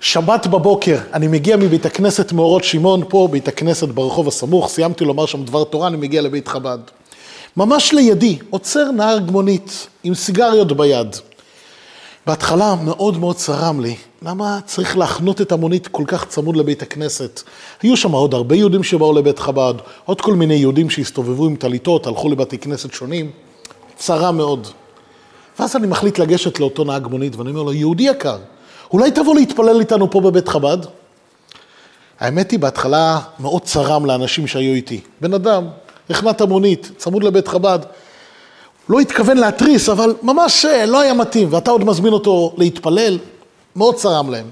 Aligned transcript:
שבת 0.00 0.46
בבוקר, 0.46 0.98
אני 1.12 1.28
מגיע 1.28 1.56
מבית 1.56 1.86
הכנסת 1.86 2.32
מאורות 2.32 2.64
שמעון, 2.64 3.02
פה 3.08 3.28
בית 3.30 3.48
הכנסת 3.48 3.88
ברחוב 3.88 4.28
הסמוך, 4.28 4.68
סיימתי 4.68 5.04
לומר 5.04 5.26
שם 5.26 5.44
דבר 5.44 5.64
תורה, 5.64 5.88
אני 5.88 5.96
מגיע 5.96 6.22
לבית 6.22 6.48
חב"ד. 6.48 6.78
ממש 7.56 7.92
לידי, 7.92 8.38
עוצר 8.50 8.90
נהג 8.90 9.30
מונית 9.30 9.86
עם 10.04 10.14
סיגריות 10.14 10.76
ביד. 10.76 11.16
בהתחלה 12.26 12.74
מאוד 12.84 13.18
מאוד 13.18 13.36
צרם 13.36 13.80
לי, 13.80 13.96
למה 14.22 14.58
צריך 14.66 14.96
להחנות 14.96 15.40
את 15.40 15.52
המונית 15.52 15.86
כל 15.86 16.04
כך 16.06 16.26
צמוד 16.26 16.56
לבית 16.56 16.82
הכנסת? 16.82 17.42
היו 17.82 17.96
שם 17.96 18.12
עוד 18.12 18.34
הרבה 18.34 18.56
יהודים 18.56 18.82
שבאו 18.82 19.12
לבית 19.12 19.38
חב"ד, 19.38 19.74
עוד 20.04 20.20
כל 20.20 20.34
מיני 20.34 20.54
יהודים 20.54 20.90
שהסתובבו 20.90 21.46
עם 21.46 21.56
טליתות, 21.56 22.06
הלכו 22.06 22.28
לבתי 22.28 22.58
כנסת 22.58 22.92
שונים, 22.92 23.30
צרה 23.96 24.32
מאוד. 24.32 24.66
ואז 25.58 25.76
אני 25.76 25.86
מחליט 25.86 26.18
לגשת 26.18 26.60
לאותו 26.60 26.84
נהג 26.84 27.06
מונית 27.06 27.36
ואני 27.36 27.50
אומר 27.50 27.62
לו, 27.62 27.72
יהודי 27.72 28.02
יקר, 28.02 28.38
אולי 28.92 29.10
תבוא 29.10 29.34
להתפלל 29.34 29.80
איתנו 29.80 30.10
פה 30.10 30.20
בבית 30.20 30.48
חב"ד? 30.48 30.78
האמת 32.20 32.50
היא, 32.50 32.58
בהתחלה 32.58 33.20
מאוד 33.40 33.62
צרם 33.62 34.06
לאנשים 34.06 34.46
שהיו 34.46 34.74
איתי. 34.74 35.00
בן 35.20 35.34
אדם, 35.34 35.68
החנת 36.10 36.40
המונית, 36.40 36.90
צמוד 36.96 37.24
לבית 37.24 37.48
חב"ד, 37.48 37.78
לא 38.88 39.00
התכוון 39.00 39.36
להתריס, 39.36 39.88
אבל 39.88 40.14
ממש 40.22 40.64
אה, 40.64 40.86
לא 40.86 41.00
היה 41.00 41.14
מתאים, 41.14 41.48
ואתה 41.50 41.70
עוד 41.70 41.84
מזמין 41.84 42.12
אותו 42.12 42.54
להתפלל, 42.58 43.18
מאוד 43.76 43.94
צרם 43.94 44.30
להם. 44.30 44.50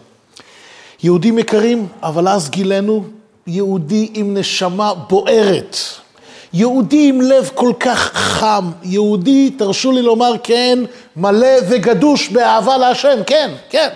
יהודים 1.02 1.38
יקרים, 1.38 1.86
אבל 2.02 2.28
אז 2.28 2.50
גילינו 2.50 3.04
יהודי 3.46 4.10
עם 4.14 4.36
נשמה 4.36 4.94
בוערת. 4.94 5.76
יהודי 6.52 7.08
עם 7.08 7.20
לב 7.20 7.50
כל 7.54 7.72
כך 7.80 7.98
חם, 8.14 8.70
יהודי, 8.82 9.50
תרשו 9.50 9.92
לי 9.92 10.02
לומר, 10.02 10.32
כן, 10.42 10.78
מלא 11.16 11.56
וגדוש 11.68 12.28
באהבה 12.28 12.78
להשם, 12.78 13.18
כן, 13.26 13.50
כן. 13.70 13.88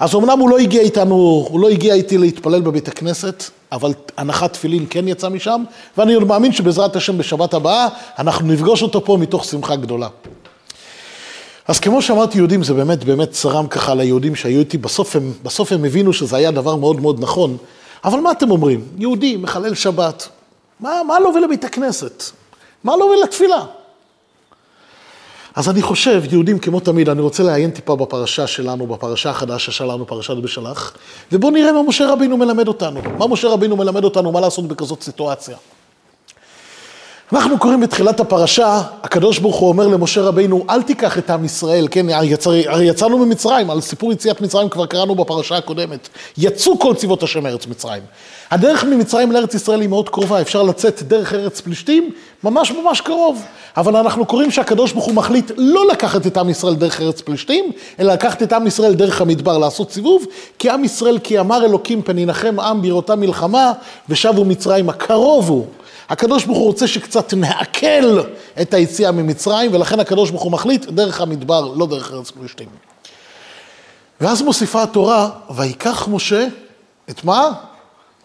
אז 0.00 0.14
אמנם 0.14 0.38
הוא 0.38 0.50
לא 0.50 0.58
הגיע 0.58 0.82
איתנו, 0.82 1.14
הוא 1.50 1.60
לא 1.60 1.68
הגיע 1.68 1.94
איתי 1.94 2.18
להתפלל 2.18 2.60
בבית 2.60 2.88
הכנסת, 2.88 3.44
אבל 3.72 3.92
הנחת 4.16 4.52
תפילין 4.52 4.86
כן 4.90 5.08
יצא 5.08 5.28
משם, 5.28 5.64
ואני 5.96 6.18
מאמין 6.18 6.52
שבעזרת 6.52 6.96
השם 6.96 7.18
בשבת 7.18 7.54
הבאה, 7.54 7.88
אנחנו 8.18 8.46
נפגוש 8.46 8.82
אותו 8.82 9.04
פה 9.04 9.16
מתוך 9.16 9.44
שמחה 9.44 9.76
גדולה. 9.76 10.08
אז 11.68 11.80
כמו 11.80 12.02
שאמרתי, 12.02 12.38
יהודים 12.38 12.62
זה 12.62 12.74
באמת 12.74 13.04
באמת 13.04 13.30
צרם 13.30 13.66
ככה 13.66 13.94
ליהודים 13.94 14.34
שהיו 14.34 14.58
איתי, 14.58 14.78
בסוף 14.78 15.16
הם, 15.16 15.32
בסוף 15.42 15.72
הם 15.72 15.84
הבינו 15.84 16.12
שזה 16.12 16.36
היה 16.36 16.50
דבר 16.50 16.76
מאוד 16.76 17.00
מאוד 17.00 17.20
נכון, 17.20 17.56
אבל 18.04 18.20
מה 18.20 18.32
אתם 18.32 18.50
אומרים? 18.50 18.84
יהודי, 18.98 19.36
מחלל 19.36 19.74
שבת, 19.74 20.28
מה, 20.80 20.90
מה 21.06 21.20
לו 21.20 21.34
ולבית 21.34 21.64
הכנסת? 21.64 22.22
מה 22.84 22.96
לו 22.96 23.06
ולתפילה? 23.06 23.64
אז 25.54 25.68
אני 25.68 25.82
חושב, 25.82 26.22
יהודים 26.30 26.58
כמו 26.58 26.80
תמיד, 26.80 27.08
אני 27.08 27.20
רוצה 27.20 27.42
לעיין 27.42 27.70
טיפה 27.70 27.96
בפרשה 27.96 28.46
שלנו, 28.46 28.86
בפרשה 28.86 29.30
החדשה 29.30 29.72
שלנו, 29.72 30.06
פרשת 30.06 30.36
בשלח, 30.36 30.96
ובואו 31.32 31.52
נראה 31.52 31.72
מה 31.72 31.82
משה 31.82 32.12
רבינו 32.12 32.36
מלמד 32.36 32.68
אותנו. 32.68 33.00
מה 33.18 33.26
משה 33.26 33.48
רבינו 33.48 33.76
מלמד 33.76 34.04
אותנו, 34.04 34.32
מה 34.32 34.40
לעשות 34.40 34.68
בכזאת 34.68 35.02
סיטואציה. 35.02 35.56
אנחנו 37.32 37.58
קוראים 37.58 37.80
בתחילת 37.80 38.20
הפרשה, 38.20 38.80
הקדוש 39.02 39.38
ברוך 39.38 39.56
הוא 39.56 39.68
אומר 39.68 39.86
למשה 39.86 40.20
רבינו, 40.20 40.64
אל 40.70 40.82
תיקח 40.82 41.18
את 41.18 41.30
עם 41.30 41.44
ישראל, 41.44 41.88
כן, 41.90 42.06
הרי 42.66 42.84
יצאנו 42.84 43.18
ממצרים, 43.18 43.70
על 43.70 43.80
סיפור 43.80 44.12
יציאת 44.12 44.40
מצרים 44.40 44.68
כבר 44.68 44.86
קראנו 44.86 45.14
בפרשה 45.14 45.56
הקודמת. 45.56 46.08
יצאו 46.38 46.78
כל 46.78 46.94
צבאות 46.94 47.22
השם 47.22 47.42
מארץ 47.42 47.66
מצרים. 47.66 48.02
הדרך 48.50 48.84
ממצרים 48.84 49.32
לארץ 49.32 49.54
ישראל 49.54 49.80
היא 49.80 49.88
מאוד 49.88 50.08
קרובה, 50.08 50.40
אפשר 50.40 50.62
לצאת 50.62 51.02
דרך 51.02 51.34
ארץ 51.34 51.60
פלישתים, 51.60 52.10
ממש 52.44 52.72
ממש 52.72 53.00
קרוב. 53.00 53.44
אבל 53.76 53.96
אנחנו 53.96 54.26
קוראים 54.26 54.50
שהקדוש 54.50 54.92
ברוך 54.92 55.04
הוא 55.04 55.14
מחליט 55.14 55.50
לא 55.56 55.88
לקחת 55.88 56.26
את 56.26 56.36
עם 56.36 56.48
ישראל 56.48 56.74
דרך 56.74 57.00
ארץ 57.00 57.20
פלישתים, 57.20 57.72
אלא 58.00 58.12
לקחת 58.12 58.42
את 58.42 58.52
עם 58.52 58.66
ישראל 58.66 58.94
דרך 58.94 59.20
המדבר 59.20 59.58
לעשות 59.58 59.92
סיבוב, 59.92 60.24
כי 60.58 60.70
עם 60.70 60.84
ישראל, 60.84 61.18
כי 61.18 61.40
אמר 61.40 61.64
אלוקים 61.64 62.02
פן 62.02 62.18
ינחם 62.18 62.60
עם 62.60 62.82
בראותה 62.82 63.16
מלחמה, 63.16 63.72
ושבו 64.08 64.44
מצרים 64.44 64.88
הקרוב 64.88 65.48
הוא. 65.48 65.66
הקדוש 66.08 66.44
ברוך 66.44 66.58
הוא 66.58 66.66
רוצה 66.66 66.86
שקצת 66.86 67.34
נעכל 67.34 68.20
את 68.62 68.74
היציאה 68.74 69.12
ממצרים, 69.12 69.74
ולכן 69.74 70.00
הקדוש 70.00 70.30
ברוך 70.30 70.42
הוא 70.42 70.52
מחליט 70.52 70.86
דרך 70.86 71.20
המדבר, 71.20 71.72
לא 71.76 71.86
דרך 71.86 72.12
ארץ 72.12 72.30
פלישתים. 72.30 72.68
ואז 74.20 74.42
מוסיפה 74.42 74.82
התורה, 74.82 75.28
ויקח 75.56 76.08
משה, 76.08 76.46
את 77.10 77.24
מה? 77.24 77.50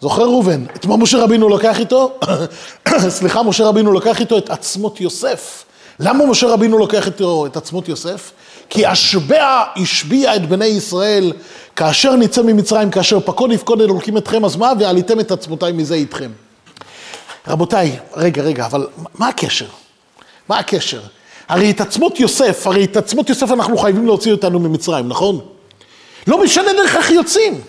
זוכר 0.00 0.22
ראובן, 0.22 0.64
את 0.76 0.86
מה 0.86 0.96
משה 0.96 1.18
רבינו 1.18 1.48
לוקח 1.48 1.80
איתו? 1.80 2.18
סליחה, 3.08 3.42
משה 3.42 3.64
רבינו 3.64 3.92
לוקח 3.92 4.20
איתו 4.20 4.38
את 4.38 4.50
עצמות 4.50 5.00
יוסף. 5.00 5.64
למה 6.00 6.26
משה 6.26 6.46
רבינו 6.46 6.78
לוקח 6.78 7.06
איתו 7.06 7.46
את 7.46 7.56
עצמות 7.56 7.88
יוסף? 7.88 8.32
כי 8.70 8.86
השבע 8.86 9.62
השביע 9.76 10.36
את 10.36 10.48
בני 10.48 10.66
ישראל 10.66 11.32
כאשר 11.76 12.16
נצא 12.16 12.42
ממצרים, 12.42 12.90
כאשר 12.90 13.20
פקוד 13.20 13.52
יפקוד 13.52 13.80
אלוקים 13.80 14.16
אתכם, 14.16 14.44
אז 14.44 14.56
מה? 14.56 14.72
ועליתם 14.80 15.20
את 15.20 15.30
עצמותיי 15.30 15.72
מזה 15.72 15.94
איתכם. 15.94 16.30
רבותיי, 17.48 17.98
רגע, 18.16 18.42
רגע, 18.42 18.66
אבל 18.66 18.86
מה 19.18 19.28
הקשר? 19.28 19.66
מה 20.48 20.58
הקשר? 20.58 21.00
הרי 21.48 21.70
את 21.70 21.80
עצמות 21.80 22.20
יוסף, 22.20 22.66
הרי 22.66 22.84
את 22.84 22.96
עצמות 22.96 23.28
יוסף 23.28 23.52
אנחנו 23.52 23.78
חייבים 23.78 24.06
להוציא 24.06 24.32
אותנו 24.32 24.60
ממצרים, 24.60 25.08
נכון? 25.08 25.40
לא 26.26 26.42
משנה 26.42 26.72
דרך 26.72 26.96
איך 26.96 27.10
יוצאים. 27.10 27.60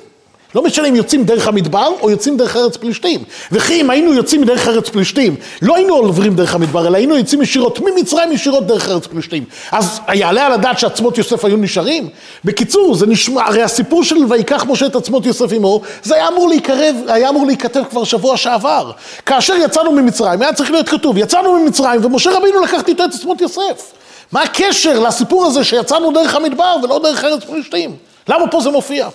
לא 0.56 0.63
משנה 0.63 0.88
אם 0.88 0.96
יוצאים 0.96 1.24
דרך 1.24 1.47
המדבר 1.47 1.88
או 2.02 2.09
יוצאים 2.09 2.38
דרך 2.38 2.56
ארץ 2.56 2.78
פלישתים. 2.78 3.24
וכי 3.52 3.81
אם 3.81 3.90
היינו 3.90 4.13
יוצאים 4.13 4.44
דרך 4.44 4.68
ארץ 4.68 4.90
פלישתים, 4.90 5.35
לא 5.62 5.75
היינו 5.75 5.96
עוברים 5.96 6.35
דרך 6.35 6.56
המדבר, 6.56 6.88
אלא 6.88 6.97
היינו 6.97 7.18
יוצאים 7.18 7.41
ישירות 7.41 7.80
ממצרים 7.80 8.31
ישירות 8.31 8.68
דרך 8.68 8.90
ארץ 8.90 9.07
פלישתים. 9.07 9.44
אז 9.72 10.00
יעלה 10.13 10.46
על 10.46 10.52
הדעת 10.52 10.80
שעצמות 10.80 11.18
יוסף 11.18 11.46
היו 11.46 11.57
נשארים? 11.57 12.09
בקיצור, 12.46 12.96
זה 12.96 13.06
נשמע, 13.06 13.46
הרי 13.46 13.63
הסיפור 13.63 14.03
של 14.03 14.16
ויקח 14.30 14.66
משה 14.66 14.86
את 14.86 14.96
עצמות 14.96 15.25
יוסף 15.25 15.52
עמו, 15.52 15.81
זה 16.03 16.16
היה 16.16 16.28
אמור 16.28 16.50
להיקרב, 16.50 16.96
היה 17.07 17.30
אמור 17.30 17.46
להיכתב 17.46 17.81
כבר 17.90 18.03
שבוע 18.03 18.38
שעבר. 18.38 18.91
כאשר 19.25 19.53
יצאנו 19.56 19.91
ממצרים, 19.91 20.41
היה 20.41 20.53
צריך 20.53 20.72
להיות 20.72 20.90
כתוב, 20.90 21.18
יצאנו 21.18 21.59
ממצרים 21.59 22.06
ומשה 22.06 22.31
רבינו 22.38 22.59
לקח 22.62 22.81
איתו 22.88 23.03
את 23.03 23.13
עצמות 23.13 23.41
יוסף. 23.41 23.94
מה 24.31 24.41
הקשר 24.41 25.00
לסיפור 25.00 25.46
הזה 25.46 25.63
שיצאנו 25.63 26.12
דרך 26.12 26.36
המדבר 26.36 26.75
ולא 26.84 27.00
דרך 27.03 27.24
ארץ 27.24 27.44
פלישתים? 27.44 27.96
למה 28.30 28.47
פה 28.47 28.62
זה 28.62 28.69
מופיע? 28.69 29.07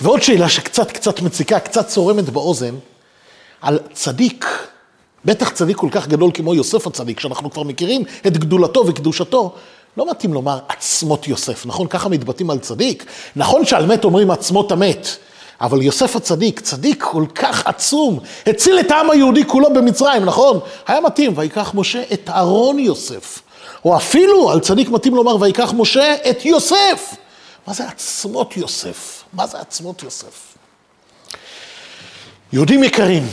ועוד 0.00 0.22
שאלה 0.22 0.48
שקצת 0.48 0.92
קצת 0.92 1.20
מציקה, 1.20 1.58
קצת 1.58 1.88
צורמת 1.88 2.28
באוזן, 2.30 2.74
על 3.60 3.78
צדיק, 3.92 4.46
בטח 5.24 5.50
צדיק 5.50 5.76
כל 5.76 5.88
כך 5.90 6.08
גדול 6.08 6.30
כמו 6.34 6.54
יוסף 6.54 6.86
הצדיק, 6.86 7.20
שאנחנו 7.20 7.50
כבר 7.50 7.62
מכירים 7.62 8.04
את 8.26 8.38
גדולתו 8.38 8.86
וקדושתו, 8.86 9.54
לא 9.96 10.10
מתאים 10.10 10.34
לומר 10.34 10.58
עצמות 10.68 11.28
יוסף, 11.28 11.66
נכון? 11.66 11.86
ככה 11.86 12.08
מתבטאים 12.08 12.50
על 12.50 12.58
צדיק. 12.58 13.04
נכון 13.36 13.64
שעל 13.64 13.86
מת 13.86 14.04
אומרים 14.04 14.30
עצמות 14.30 14.72
המת, 14.72 15.08
אבל 15.60 15.82
יוסף 15.82 16.16
הצדיק, 16.16 16.60
צדיק 16.60 17.02
כל 17.02 17.24
כך 17.34 17.66
עצום, 17.66 18.18
הציל 18.46 18.80
את 18.80 18.90
העם 18.90 19.10
היהודי 19.10 19.44
כולו 19.44 19.74
במצרים, 19.74 20.24
נכון? 20.24 20.60
היה 20.86 21.00
מתאים, 21.00 21.32
ויקח 21.36 21.74
משה 21.74 22.02
את 22.12 22.30
אהרון 22.30 22.78
יוסף. 22.78 23.42
או 23.84 23.96
אפילו 23.96 24.50
על 24.50 24.60
צדיק 24.60 24.88
מתאים 24.88 25.14
לומר, 25.14 25.36
ויקח 25.40 25.72
משה 25.76 26.14
את 26.30 26.44
יוסף. 26.44 27.14
מה 27.66 27.74
זה 27.74 27.88
עצמות 27.88 28.56
יוסף? 28.56 29.24
מה 29.36 29.46
זה 29.46 29.60
עצמות 29.60 30.02
יוסף? 30.02 30.54
יהודים 32.52 32.84
יקרים, 32.84 33.28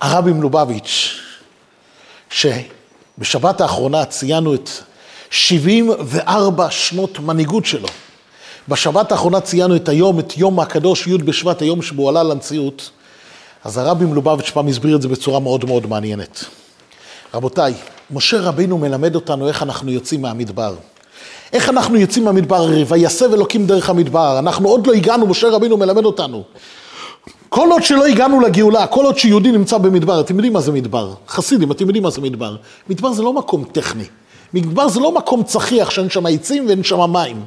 הרבי 0.00 0.32
מלובביץ', 0.32 1.20
שבשבת 2.30 3.60
האחרונה 3.60 4.04
ציינו 4.04 4.54
את 4.54 4.70
74 5.30 6.70
שנות 6.70 7.18
מנהיגות 7.18 7.66
שלו. 7.66 7.88
בשבת 8.68 9.12
האחרונה 9.12 9.40
ציינו 9.40 9.76
את 9.76 9.88
היום, 9.88 10.20
את 10.20 10.38
יום 10.38 10.60
הקדוש, 10.60 11.06
י' 11.06 11.18
בשבט, 11.18 11.62
היום 11.62 11.82
שבו 11.82 12.08
עלה 12.08 12.22
לנשיאות. 12.22 12.90
אז 13.64 13.78
הרבי 13.78 14.04
מלובביץ' 14.04 14.50
פעם 14.50 14.68
הסביר 14.68 14.96
את 14.96 15.02
זה 15.02 15.08
בצורה 15.08 15.40
מאוד 15.40 15.64
מאוד 15.64 15.86
מעניינת. 15.86 16.44
רבותיי, 17.34 17.74
משה 18.10 18.40
רבינו 18.40 18.78
מלמד 18.78 19.14
אותנו 19.14 19.48
איך 19.48 19.62
אנחנו 19.62 19.90
יוצאים 19.90 20.22
מהמדבר. 20.22 20.74
איך 21.54 21.68
אנחנו 21.68 21.96
יוצאים 21.96 22.24
מהמדבר 22.24 22.56
הרי 22.56 22.84
ויסב 22.88 23.32
אלוקים 23.32 23.66
דרך 23.66 23.90
המדבר, 23.90 24.38
אנחנו 24.38 24.68
עוד 24.68 24.86
לא 24.86 24.92
הגענו, 24.92 25.26
משה 25.26 25.48
רבינו 25.48 25.76
מלמד 25.76 26.04
אותנו. 26.04 26.42
כל 27.48 27.68
עוד 27.70 27.82
שלא 27.82 28.06
הגענו 28.06 28.40
לגאולה, 28.40 28.86
כל 28.86 29.04
עוד 29.04 29.18
שיהודי 29.18 29.52
נמצא 29.52 29.78
במדבר, 29.78 30.20
אתם 30.20 30.34
יודעים 30.34 30.52
מה 30.52 30.60
זה 30.60 30.72
מדבר? 30.72 31.12
חסידים, 31.28 31.72
אתם 31.72 31.84
יודעים 31.84 32.02
מה 32.02 32.10
זה 32.10 32.20
מדבר? 32.20 32.56
מדבר 32.90 33.12
זה 33.12 33.22
לא 33.22 33.32
מקום 33.32 33.64
טכני. 33.72 34.04
מדבר 34.54 34.88
זה 34.88 35.00
לא 35.00 35.12
מקום 35.12 35.42
צחיח 35.42 35.90
שאין 35.90 36.10
שם 36.10 36.26
עצים 36.26 36.66
ואין 36.66 36.84
שם 36.84 37.12
מים. 37.12 37.44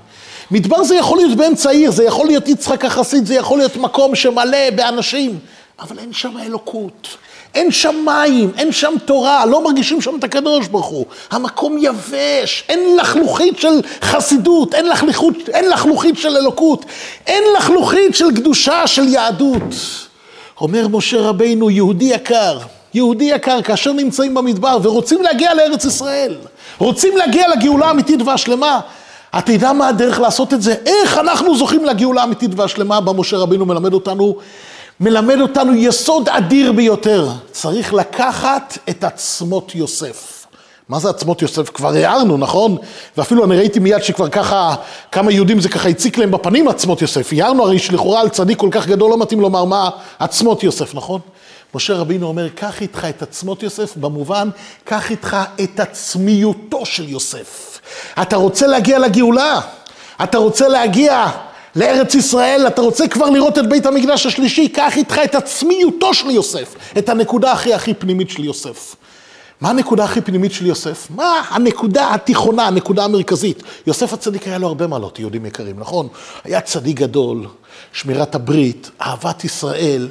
מדבר 0.51 0.83
זה 0.83 0.95
יכול 0.95 1.17
להיות 1.17 1.37
באמצע 1.37 1.69
העיר, 1.69 1.91
זה 1.91 2.03
יכול 2.03 2.27
להיות 2.27 2.47
יצחק 2.47 2.85
החסיד, 2.85 3.25
זה 3.25 3.35
יכול 3.35 3.57
להיות 3.57 3.77
מקום 3.77 4.15
שמלא 4.15 4.69
באנשים, 4.75 5.39
אבל 5.79 5.99
אין 5.99 6.13
שם 6.13 6.33
אלוקות. 6.45 7.07
אין 7.55 7.71
שם 7.71 7.95
מים, 8.05 8.51
אין 8.57 8.71
שם 8.71 8.93
תורה, 9.05 9.45
לא 9.45 9.63
מרגישים 9.63 10.01
שם 10.01 10.15
את 10.19 10.23
הקדוש 10.23 10.67
ברוך 10.67 10.85
הוא. 10.85 11.05
המקום 11.31 11.77
יבש, 11.79 12.63
אין 12.69 12.97
לחלוכית 12.97 13.59
של 13.59 13.81
חסידות, 14.01 14.75
אין 14.75 14.87
לחלוכית, 14.87 15.49
אין 15.49 15.69
לחלוכית 15.69 16.17
של 16.17 16.37
אלוקות, 16.37 16.85
אין 17.27 17.43
לחלוכית 17.57 18.15
של 18.15 18.35
קדושה, 18.35 18.87
של 18.87 19.07
יהדות. 19.07 19.75
אומר 20.61 20.87
משה 20.87 21.21
רבינו, 21.21 21.69
יהודי 21.69 22.05
יקר, 22.05 22.57
יהודי 22.93 23.25
יקר, 23.25 23.61
כאשר 23.61 23.93
נמצאים 23.93 24.33
במדבר 24.33 24.77
ורוצים 24.83 25.21
להגיע 25.21 25.53
לארץ 25.53 25.85
ישראל, 25.85 26.35
רוצים 26.77 27.17
להגיע 27.17 27.47
לגאולה 27.47 27.85
האמיתית 27.85 28.21
והשלמה, 28.25 28.79
אתה 29.39 29.51
יודע 29.51 29.73
מה 29.73 29.87
הדרך 29.87 30.19
לעשות 30.19 30.53
את 30.53 30.61
זה? 30.61 30.75
איך 30.85 31.17
אנחנו 31.17 31.57
זוכים 31.57 31.85
לגאולה 31.85 32.21
האמיתית 32.21 32.51
והשלמה 32.55 33.01
בה 33.01 33.13
משה 33.13 33.37
רבינו 33.37 33.65
מלמד 33.65 33.93
אותנו? 33.93 34.35
מלמד 34.99 35.41
אותנו 35.41 35.75
יסוד 35.75 36.29
אדיר 36.29 36.71
ביותר. 36.71 37.29
צריך 37.51 37.93
לקחת 37.93 38.77
את 38.89 39.03
עצמות 39.03 39.75
יוסף. 39.75 40.45
מה 40.89 40.99
זה 40.99 41.09
עצמות 41.09 41.41
יוסף? 41.41 41.69
כבר 41.69 41.93
הערנו, 41.93 42.37
נכון? 42.37 42.77
ואפילו 43.17 43.45
אני 43.45 43.57
ראיתי 43.57 43.79
מיד 43.79 44.03
שכבר 44.03 44.29
ככה, 44.29 44.75
כמה 45.11 45.31
יהודים 45.31 45.59
זה 45.59 45.69
ככה 45.69 45.89
הציק 45.89 46.17
להם 46.17 46.31
בפנים 46.31 46.67
עצמות 46.67 47.01
יוסף. 47.01 47.29
הערנו 47.33 47.63
הרי 47.63 47.79
שלכאורה 47.79 48.21
על 48.21 48.29
צדיק 48.29 48.57
כל 48.57 48.69
כך 48.71 48.87
גדול 48.87 49.11
לא 49.11 49.17
מתאים 49.17 49.41
לומר 49.41 49.65
מה 49.65 49.89
עצמות 50.19 50.63
יוסף, 50.63 50.95
נכון? 50.95 51.21
משה 51.75 51.93
רבינו 51.93 52.27
אומר, 52.27 52.49
קח 52.49 52.81
איתך 52.81 53.05
את 53.09 53.21
עצמות 53.21 53.63
יוסף, 53.63 53.97
במובן, 53.97 54.49
קח 54.83 55.11
איתך 55.11 55.37
את 55.63 55.79
עצמיותו 55.79 56.85
של 56.85 57.09
יוסף. 57.09 57.79
אתה 58.21 58.35
רוצה 58.35 58.67
להגיע 58.67 58.99
לגאולה, 58.99 59.59
אתה 60.23 60.37
רוצה 60.37 60.67
להגיע 60.67 61.27
לארץ 61.77 62.15
ישראל, 62.15 62.67
אתה 62.67 62.81
רוצה 62.81 63.07
כבר 63.07 63.29
לראות 63.29 63.57
את 63.57 63.69
בית 63.69 63.85
המקדש 63.85 64.25
השלישי, 64.25 64.69
קח 64.69 64.97
איתך 64.97 65.19
את 65.23 65.35
עצמיותו 65.35 66.13
של 66.13 66.29
יוסף, 66.29 66.75
את 66.97 67.09
הנקודה 67.09 67.51
הכי 67.51 67.73
הכי 67.73 67.93
פנימית 67.93 68.29
של 68.29 68.43
יוסף. 68.43 68.95
מה 69.61 69.69
הנקודה 69.69 70.03
הכי 70.03 70.21
פנימית 70.21 70.53
של 70.53 70.65
יוסף? 70.65 71.07
מה 71.09 71.41
הנקודה 71.49 72.13
התיכונה, 72.13 72.67
הנקודה 72.67 73.05
המרכזית? 73.05 73.63
יוסף 73.87 74.13
הצדיק 74.13 74.47
היה 74.47 74.57
לו 74.57 74.67
הרבה 74.67 74.87
מעלות, 74.87 75.19
יהודים 75.19 75.45
יקרים, 75.45 75.79
נכון? 75.79 76.07
היה 76.43 76.61
צדיק 76.61 76.97
גדול, 76.97 77.47
שמירת 77.93 78.35
הברית, 78.35 78.91
אהבת 79.01 79.43
ישראל, 79.43 80.09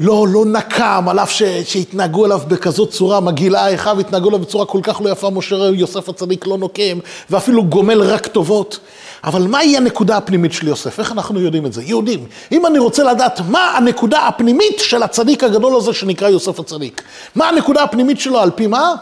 לא, 0.00 0.26
לא 0.28 0.44
נקם, 0.44 1.04
על 1.08 1.18
אף 1.18 1.30
שהתנהגו 1.64 2.26
אליו 2.26 2.40
בכזאת 2.48 2.90
צורה 2.90 3.20
מגעילה, 3.20 3.74
אחיו 3.74 4.00
התנהגו 4.00 4.28
אליו 4.28 4.38
בצורה 4.38 4.66
כל 4.66 4.80
כך 4.82 5.00
לא 5.04 5.10
יפה, 5.10 5.30
משה 5.30 5.56
יוסף 5.56 6.08
הצדיק 6.08 6.46
לא 6.46 6.58
נוקם, 6.58 6.98
ואפילו 7.30 7.64
גומל 7.64 8.02
רק 8.02 8.26
טובות. 8.26 8.78
אבל 9.24 9.42
מהי 9.42 9.76
הנקודה 9.76 10.16
הפנימית 10.16 10.52
של 10.52 10.68
יוסף? 10.68 10.98
איך 10.98 11.12
אנחנו 11.12 11.40
יודעים 11.40 11.66
את 11.66 11.72
זה? 11.72 11.82
יהודים. 11.82 12.26
אם 12.52 12.66
אני 12.66 12.78
רוצה 12.78 13.04
לדעת 13.04 13.40
מה 13.48 13.76
הנקודה 13.76 14.26
הפנימית 14.26 14.78
של 14.78 15.02
הצדיק 15.02 15.44
הגדול 15.44 15.76
הזה 15.76 15.92
שנקרא 15.92 16.28
יוסף 16.28 16.60
הצדיק, 16.60 17.02
מה 17.34 17.48
הנקודה 17.48 17.82
הפנימית 17.82 18.20
שלו, 18.20 18.40
על 18.40 18.50
פי 18.50 18.66
מה? 18.66 18.94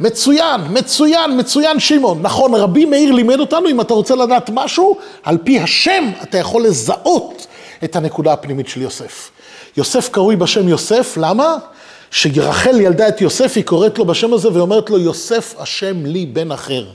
מצוין, 0.00 0.60
מצוין, 0.70 1.38
מצוין 1.38 1.80
שמעון. 1.80 2.22
נכון, 2.22 2.54
רבי 2.54 2.84
מאיר 2.84 3.12
לימד 3.12 3.40
אותנו, 3.40 3.68
אם 3.68 3.80
אתה 3.80 3.94
רוצה 3.94 4.14
לדעת 4.14 4.50
משהו, 4.54 4.96
על 5.22 5.38
פי 5.44 5.60
השם 5.60 6.10
אתה 6.22 6.38
יכול 6.38 6.64
לזהות 6.64 7.46
את 7.84 7.96
הנקודה 7.96 8.32
הפנימית 8.32 8.68
של 8.68 8.82
יוסף. 8.82 9.30
יוסף 9.78 10.08
קרוי 10.08 10.36
בשם 10.36 10.68
יוסף, 10.68 11.14
למה? 11.16 11.56
שרחל 12.10 12.80
ילדה 12.80 13.08
את 13.08 13.20
יוסף, 13.20 13.52
היא 13.56 13.64
קוראת 13.64 13.98
לו 13.98 14.04
בשם 14.04 14.32
הזה 14.32 14.48
ואומרת 14.52 14.90
לו, 14.90 14.98
יוסף 14.98 15.54
השם 15.58 16.06
לי 16.06 16.26
בן 16.26 16.52
אחר. 16.52 16.86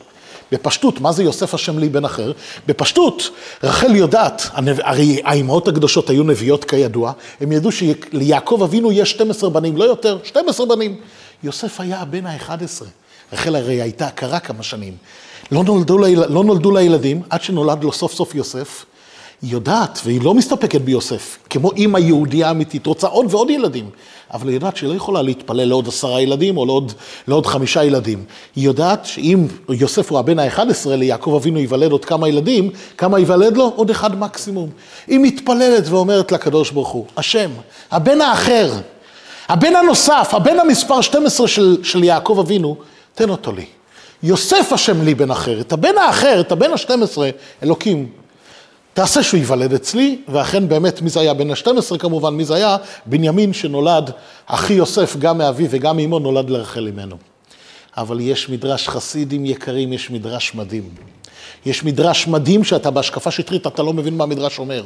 בפשטות, 0.51 1.01
מה 1.01 1.11
זה 1.11 1.23
יוסף 1.23 1.53
השם 1.53 1.79
לי 1.79 1.89
בן 1.89 2.05
אחר? 2.05 2.31
בפשטות, 2.67 3.29
רחל 3.63 3.95
יודעת, 3.95 4.49
הרי 4.83 5.21
האימהות 5.23 5.67
הקדושות 5.67 6.09
היו 6.09 6.23
נביאות 6.23 6.65
כידוע, 6.65 7.11
הם 7.41 7.51
ידעו 7.51 7.71
שליעקב 7.71 8.59
אבינו 8.63 8.91
יש 8.91 9.11
12 9.11 9.49
בנים, 9.49 9.77
לא 9.77 9.83
יותר, 9.83 10.17
12 10.23 10.65
בנים. 10.65 10.99
יוסף 11.43 11.79
היה 11.79 11.99
הבן 11.99 12.25
ה-11. 12.25 12.85
רחל 13.33 13.55
הרי 13.55 13.81
הייתה 13.81 14.07
עקרה 14.07 14.39
כמה 14.39 14.63
שנים. 14.63 14.93
לא 15.51 15.63
נולדו, 15.63 15.97
לה, 15.97 16.07
לא 16.27 16.73
לה 16.73 16.81
ילדים, 16.81 17.21
עד 17.29 17.41
שנולד 17.41 17.83
לו 17.83 17.91
סוף 17.91 18.13
סוף 18.13 18.35
יוסף. 18.35 18.85
היא 19.43 19.51
יודעת, 19.51 19.99
והיא 20.05 20.21
לא 20.21 20.33
מסתפקת 20.33 20.81
ביוסף, 20.81 21.37
כמו 21.49 21.71
אימא 21.71 21.97
יהודייה 21.97 22.51
אמיתית, 22.51 22.85
רוצה 22.85 23.07
עוד 23.07 23.25
ועוד 23.29 23.49
ילדים, 23.49 23.89
אבל 24.33 24.47
היא 24.47 24.55
יודעת 24.55 24.77
שהיא 24.77 24.89
לא 24.89 24.95
יכולה 24.95 25.21
להתפלל 25.21 25.65
לעוד 25.65 25.87
עשרה 25.87 26.21
ילדים 26.21 26.57
או 26.57 26.65
לעוד, 26.65 26.91
לעוד 27.27 27.45
חמישה 27.45 27.83
ילדים. 27.83 28.23
היא 28.55 28.65
יודעת 28.65 29.05
שאם 29.05 29.47
יוסף 29.69 30.11
הוא 30.11 30.19
הבן 30.19 30.39
ה-11, 30.39 30.89
ליעקב 30.89 31.33
אבינו 31.35 31.59
ייוולד 31.59 31.91
עוד 31.91 32.05
כמה 32.05 32.29
ילדים, 32.29 32.69
כמה 32.97 33.19
ייוולד 33.19 33.57
לו? 33.57 33.73
עוד 33.75 33.89
אחד 33.89 34.19
מקסימום. 34.19 34.69
היא 35.07 35.19
מתפללת 35.19 35.83
ואומרת 35.89 36.31
לקדוש 36.31 36.71
ברוך 36.71 36.89
הוא, 36.89 37.05
השם, 37.17 37.49
הבן 37.91 38.21
האחר, 38.21 38.71
הבן 39.49 39.75
הנוסף, 39.75 40.29
הבן 40.31 40.59
המספר 40.59 41.01
12 41.01 41.47
של, 41.47 41.77
של 41.83 42.03
יעקב 42.03 42.37
אבינו, 42.39 42.75
תן 43.15 43.29
אותו 43.29 43.51
לי. 43.51 43.65
יוסף 44.23 44.73
השם 44.73 45.01
לי 45.01 45.15
בן 45.15 45.31
אחר, 45.31 45.61
את 45.61 45.73
הבן 45.73 45.97
האחר, 45.97 46.39
את 46.39 46.51
הבן 46.51 46.71
ה-12, 46.71 47.17
אלוקים, 47.63 48.22
תעשה 48.93 49.23
שהוא 49.23 49.37
ייוולד 49.37 49.73
אצלי, 49.73 50.21
ואכן 50.27 50.69
באמת 50.69 51.01
מי 51.01 51.09
זה 51.09 51.19
היה 51.19 51.33
בן 51.33 51.51
ה-12 51.51 51.97
כמובן, 51.97 52.33
מי 52.33 52.45
זה 52.45 52.55
היה? 52.55 52.77
בנימין 53.05 53.53
שנולד, 53.53 54.11
אחי 54.45 54.73
יוסף, 54.73 55.15
גם 55.19 55.37
מאביו 55.37 55.67
וגם 55.69 55.97
מאמו, 55.97 56.19
נולד 56.19 56.49
לרחל 56.49 56.85
אימנו. 56.85 57.15
אבל 57.97 58.19
יש 58.19 58.49
מדרש 58.49 58.89
חסידים 58.89 59.45
יקרים, 59.45 59.93
יש 59.93 60.11
מדרש 60.11 60.55
מדהים. 60.55 60.89
יש 61.65 61.83
מדרש 61.83 62.27
מדהים 62.27 62.63
שאתה 62.63 62.91
בהשקפה 62.91 63.31
שטרית, 63.31 63.67
אתה 63.67 63.83
לא 63.83 63.93
מבין 63.93 64.17
מה 64.17 64.23
המדרש 64.23 64.59
אומר. 64.59 64.83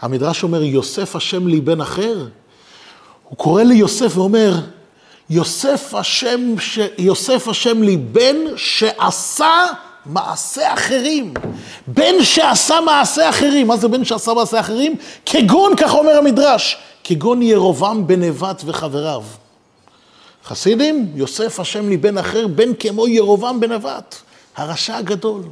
המדרש 0.00 0.42
אומר, 0.42 0.62
יוסף 0.62 1.16
השם 1.16 1.48
לי 1.48 1.60
בן 1.60 1.80
אחר. 1.80 2.26
הוא 3.28 3.36
קורא 3.38 3.62
ליוסף 3.62 4.16
ואומר, 4.16 4.54
יוסף 5.30 5.94
השם, 5.94 6.54
ש... 6.60 6.78
יוסף 6.98 7.48
השם 7.48 7.82
לי 7.82 7.96
בן 7.96 8.36
שעשה 8.56 9.66
מעשה 10.06 10.74
אחרים. 10.74 11.34
בן 11.86 12.22
שעשה 12.22 12.80
מעשה 12.80 13.28
אחרים. 13.28 13.66
מה 13.66 13.76
זה 13.76 13.88
בן 13.88 14.04
שעשה 14.04 14.34
מעשה 14.34 14.60
אחרים? 14.60 14.94
כגון, 15.26 15.76
כך 15.76 15.94
אומר 15.94 16.16
המדרש, 16.18 16.76
כגון 17.04 17.42
ירובעם 17.42 18.06
בן 18.06 18.22
נבט 18.22 18.62
וחבריו. 18.64 19.22
חסידים, 20.48 21.12
יוסף 21.14 21.60
השם 21.60 21.88
לי 21.88 21.96
בן 21.96 22.18
אחר, 22.18 22.46
בן 22.46 22.74
כמו 22.78 23.08
ירובעם 23.08 23.60
בן 23.60 23.72
נבט, 23.72 24.14
הרשע 24.56 24.96
הגדול, 24.96 25.42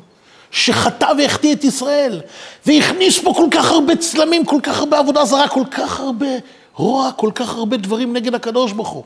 שחטא 0.51 1.13
והחטיא 1.19 1.55
את 1.55 1.65
ישראל, 1.65 2.21
והכניס 2.67 3.19
פה 3.19 3.33
כל 3.37 3.49
כך 3.51 3.71
הרבה 3.71 3.97
צלמים, 3.97 4.45
כל 4.45 4.61
כך 4.63 4.79
הרבה 4.79 4.99
עבודה 4.99 5.25
זרה, 5.25 5.49
כל 5.49 5.65
כך 5.71 6.01
הרבה 6.01 6.27
רוע, 6.75 7.13
כל 7.13 7.31
כך 7.35 7.55
הרבה 7.55 7.77
דברים 7.77 8.13
נגד 8.13 8.35
הקדוש 8.35 8.73
ברוך 8.73 8.89
הוא. 8.89 9.05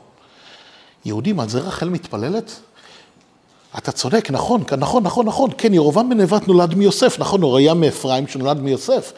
יהודים, 1.05 1.39
על 1.39 1.49
זה 1.49 1.59
רחל 1.59 1.89
מתפללת? 1.89 2.51
אתה 3.77 3.91
צודק, 3.91 4.27
נכון, 4.31 4.63
נכון, 4.77 5.03
נכון, 5.03 5.25
נכון. 5.25 5.49
כן, 5.57 5.73
ירובעם 5.73 6.09
בן 6.09 6.21
נבט 6.21 6.47
נולד 6.47 6.75
מיוסף, 6.75 7.19
נכון, 7.19 7.41
הוא 7.41 7.57
היה 7.57 7.73
מאפרים 7.73 8.27
שנולד 8.27 8.61
מיוסף, 8.61 9.11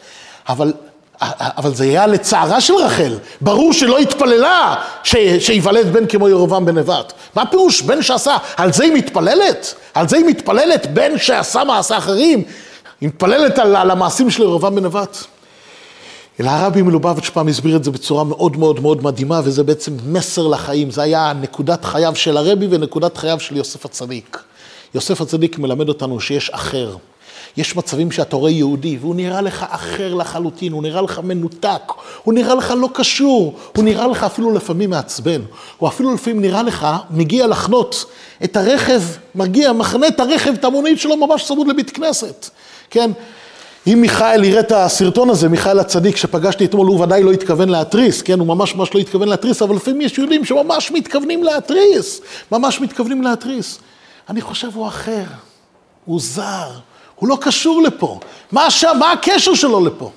אבל, 0.48 0.72
אבל 1.20 1.74
זה 1.74 1.84
היה 1.84 2.06
לצערה 2.06 2.60
של 2.60 2.74
רחל. 2.74 3.18
ברור 3.40 3.72
שלא 3.72 3.98
התפללה 3.98 4.74
שייוולד 5.38 5.92
בן 5.92 6.06
כמו 6.06 6.28
ירובעם 6.28 6.64
בן 6.64 6.78
נבט. 6.78 7.12
מה 7.36 7.46
פירוש? 7.46 7.82
בן 7.82 8.02
שעשה, 8.02 8.36
על 8.56 8.72
זה 8.72 8.84
היא 8.84 8.92
מתפללת? 8.92 9.74
על 9.94 10.08
זה 10.08 10.16
היא 10.16 10.24
מתפללת? 10.24 10.86
בן 10.86 11.18
שעשה 11.18 11.64
מעשה 11.64 11.98
אחרים? 11.98 12.42
היא 13.00 13.08
מתפללת 13.08 13.58
על, 13.58 13.76
על 13.76 13.90
המעשים 13.90 14.30
של 14.30 14.42
ירובעם 14.42 14.74
בן 14.74 14.84
נבט. 14.84 15.16
אלא 16.40 16.50
הרבי 16.50 16.82
מלובביץ' 16.82 17.30
פעם 17.30 17.48
הסביר 17.48 17.76
את 17.76 17.84
זה 17.84 17.90
בצורה 17.90 18.24
מאוד 18.24 18.56
מאוד 18.56 18.80
מאוד 18.80 19.02
מדהימה, 19.02 19.40
וזה 19.44 19.62
בעצם 19.62 19.96
מסר 20.06 20.46
לחיים. 20.46 20.90
זה 20.90 21.02
היה 21.02 21.32
נקודת 21.40 21.84
חייו 21.84 22.14
של 22.14 22.36
הרבי 22.36 22.66
ונקודת 22.70 23.16
חייו 23.16 23.40
של 23.40 23.56
יוסף 23.56 23.84
הצדיק. 23.84 24.42
יוסף 24.94 25.20
הצדיק 25.20 25.58
מלמד 25.58 25.88
אותנו 25.88 26.20
שיש 26.20 26.50
אחר. 26.50 26.96
יש 27.56 27.76
מצבים 27.76 28.12
שאתה 28.12 28.36
רואה 28.36 28.50
יהודי, 28.50 28.98
והוא 29.00 29.14
נראה 29.14 29.40
לך 29.40 29.66
אחר 29.68 30.14
לחלוטין, 30.14 30.72
הוא 30.72 30.82
נראה 30.82 31.02
לך 31.02 31.20
מנותק, 31.24 31.92
הוא 32.24 32.34
נראה 32.34 32.54
לך 32.54 32.74
לא 32.76 32.88
קשור, 32.94 33.58
הוא 33.76 33.84
נראה 33.84 34.06
לך 34.06 34.24
אפילו 34.24 34.54
לפעמים 34.54 34.90
מעצבן, 34.90 35.40
הוא 35.78 35.88
אפילו 35.88 36.14
לפעמים 36.14 36.40
נראה 36.40 36.62
לך 36.62 36.86
מגיע 37.10 37.46
לחנות 37.46 38.04
את 38.44 38.56
הרכב, 38.56 39.02
מגיע, 39.34 39.72
מחנה 39.72 40.08
את 40.08 40.20
הרכב, 40.20 40.52
את 40.52 40.64
המונית 40.64 41.00
שלו 41.00 41.16
ממש 41.16 41.44
צמוד 41.44 41.68
לבית 41.68 41.90
כנסת, 41.90 42.50
כן? 42.90 43.10
אם 43.86 44.00
מיכאל 44.00 44.44
יראה 44.44 44.60
את 44.60 44.72
הסרטון 44.72 45.30
הזה, 45.30 45.48
מיכאל 45.48 45.78
הצדיק 45.78 46.16
שפגשתי 46.16 46.64
אתמול, 46.64 46.86
הוא 46.86 47.00
ודאי 47.00 47.22
לא 47.22 47.32
התכוון 47.32 47.68
להתריס, 47.68 48.22
כן? 48.22 48.38
הוא 48.38 48.46
ממש 48.46 48.74
ממש 48.74 48.94
לא 48.94 49.00
התכוון 49.00 49.28
להתריס, 49.28 49.62
אבל 49.62 49.76
לפעמים 49.76 50.00
יש 50.00 50.18
יהודים 50.18 50.44
שממש 50.44 50.90
מתכוונים 50.90 51.44
להתריס, 51.44 52.20
ממש 52.52 52.80
מתכוונים 52.80 53.22
להתריס. 53.22 53.78
אני 54.28 54.40
חושב 54.40 54.68
הוא 54.74 54.88
אחר, 54.88 55.24
הוא 56.04 56.20
זר, 56.20 56.70
הוא 57.14 57.28
לא 57.28 57.38
קשור 57.40 57.82
לפה. 57.82 58.20
מה 58.52 58.66
השם, 58.66 58.96
מה 58.98 59.12
הקשר 59.12 59.54
שלו 59.54 59.84
לפה? 59.86 60.10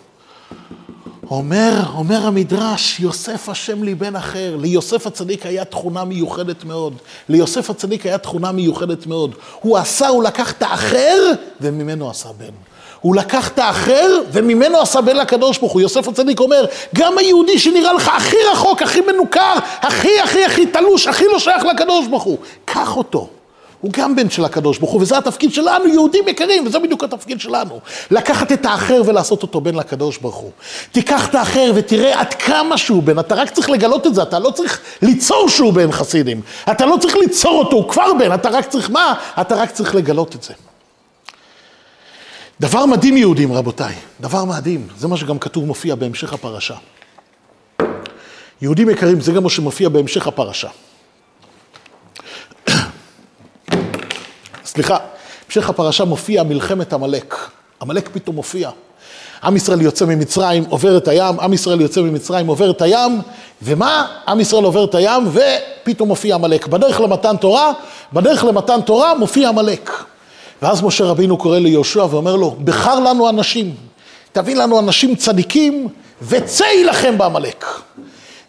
אומר, 1.32 1.84
אומר 1.96 2.26
המדרש, 2.26 3.00
יוסף 3.00 3.50
השם 3.50 3.84
לי 3.84 3.96
בן 3.96 4.16
אחר. 4.16 4.56
ליוסף 4.60 5.08
הצדיק 5.08 5.46
היה 5.46 5.66
תכונה 5.66 6.04
מיוחדת 6.04 6.64
מאוד. 6.64 6.94
ליוסף 7.30 7.70
הצדיק 7.70 8.06
היה 8.06 8.18
תכונה 8.18 8.52
מיוחדת 8.52 9.08
מאוד. 9.08 9.36
הוא 9.62 9.78
עשה, 9.78 10.08
הוא 10.08 10.24
לקח 10.24 10.52
את 10.52 10.62
האחר, 10.62 11.32
וממנו 11.62 12.10
עשה 12.10 12.30
בן. 12.38 12.54
הוא 13.02 13.16
לקח 13.16 13.48
את 13.48 13.60
האחר, 13.60 14.22
וממנו 14.32 14.78
עשה 14.78 15.02
בן 15.02 15.16
לקדוש 15.16 15.58
ברוך 15.58 15.72
הוא. 15.74 15.82
יוסף 15.82 16.08
הצדיק 16.08 16.40
אומר, 16.40 16.66
גם 16.96 17.18
היהודי 17.18 17.60
שנראה 17.60 17.94
לך 17.94 18.08
הכי 18.08 18.38
רחוק, 18.52 18.82
הכי 18.82 19.02
מנוכר, 19.02 19.54
הכי 19.82 20.20
הכי 20.20 20.46
הכי 20.46 20.66
תלוש, 20.66 21.08
הכי 21.08 21.26
לא 21.26 21.40
שייך 21.40 21.64
לקדוש 21.64 22.08
ברוך 22.08 22.24
הוא, 22.24 22.38
קח 22.66 22.98
אותו. 22.98 23.30
הוא 23.82 23.92
גם 23.94 24.16
בן 24.16 24.30
של 24.30 24.46
הקדוש 24.46 24.78
ברוך 24.78 24.92
הוא, 24.92 25.02
וזה 25.02 25.18
התפקיד 25.18 25.54
שלנו, 25.54 25.88
יהודים 25.88 26.28
יקרים, 26.28 26.68
וזה 26.68 26.80
בדיוק 26.80 27.04
התפקיד 27.04 27.40
שלנו. 27.40 27.80
לקחת 28.12 28.52
את 28.52 28.66
האחר 28.66 29.02
ולעשות 29.06 29.42
אותו 29.42 29.62
בן 29.62 29.76
לקדוש 29.76 30.18
ברוך 30.18 30.36
הוא. 30.36 30.52
תיקח 30.92 31.30
את 31.30 31.36
האחר 31.36 31.72
ותראה 31.76 32.20
עד 32.20 32.34
כמה 32.34 32.78
שהוא 32.78 33.04
בן, 33.04 33.20
אתה 33.20 33.36
רק 33.36 33.50
צריך 33.50 33.70
לגלות 33.70 34.08
את 34.08 34.16
זה, 34.16 34.22
אתה 34.22 34.40
לא 34.40 34.50
צריך 34.50 34.80
ליצור 35.02 35.50
שהוא 35.50 35.74
בן 35.74 35.92
חסידים. 35.92 36.42
אתה 36.72 36.86
לא 36.86 36.98
צריך 37.02 37.16
ליצור 37.16 37.60
אותו, 37.60 37.78
הוא 37.78 37.90
כבר 37.90 38.14
בן, 38.20 38.34
אתה 38.34 38.50
רק 38.50 38.68
צריך 38.68 38.90
מה? 38.90 39.14
אתה 39.42 39.56
רק 39.56 39.72
צריך 39.72 39.96
לגלות 39.96 40.36
את 40.36 40.44
זה. 40.44 40.54
דבר 42.60 42.86
מדהים 42.86 43.18
יהודים, 43.18 43.54
רבותיי, 43.54 43.96
דבר 44.22 44.46
מדהים, 44.46 44.88
זה 44.98 45.08
מה 45.08 45.18
שגם 45.18 45.40
כתוב 45.40 45.66
מופיע 45.66 45.96
בהמשך 45.96 46.34
הפרשה. 46.34 46.76
יהודים 48.62 48.90
יקרים, 48.90 49.22
זה 49.22 49.32
גם 49.32 49.44
מה 49.44 49.50
שמופיע 49.50 49.90
בהמשך 49.90 50.28
הפרשה. 50.28 50.70
סליחה, 54.78 54.98
בהמשך 55.46 55.70
הפרשה 55.70 56.06
מופיע 56.06 56.44
מלחמת 56.44 56.94
עמלק. 56.94 57.36
עמלק 57.82 58.10
פתאום 58.14 58.36
מופיע. 58.36 58.70
עם 59.44 59.56
ישראל 59.56 59.82
יוצא 59.82 60.06
ממצרים, 60.06 60.64
עובר 60.70 60.98
את 60.98 61.08
הים, 61.08 61.40
עם 61.40 61.54
ישראל 61.54 61.82
יוצא 61.82 62.02
ממצרים, 62.02 62.48
עובר 62.48 62.70
את 62.70 62.82
הים, 62.82 63.22
ומה? 63.62 64.08
עם 64.28 64.40
ישראל 64.40 64.64
עובר 64.64 64.84
את 64.84 64.96
הים, 64.96 65.24
ופתאום 65.32 66.08
מופיע 66.08 66.36
עמלק. 66.36 66.68
בדרך 66.68 67.02
למתן 67.02 67.38
תורה, 67.38 67.72
בדרך 68.14 68.44
למתן 68.44 68.82
תורה 68.82 69.16
מופיע 69.16 69.50
עמלק. 69.50 69.92
ואז 70.62 70.84
משה 70.84 71.06
רבינו 71.06 71.38
קורא 71.38 71.60
ליהושע 71.60 72.06
ואומר 72.10 72.36
לו, 72.36 72.56
בחר 72.64 73.00
לנו 73.00 73.30
אנשים, 73.30 73.76
תביא 74.32 74.56
לנו 74.56 74.80
אנשים 74.80 75.16
צדיקים, 75.16 75.88
וצא 76.22 76.66
יילחם 76.66 77.18
בעמלק. 77.18 77.66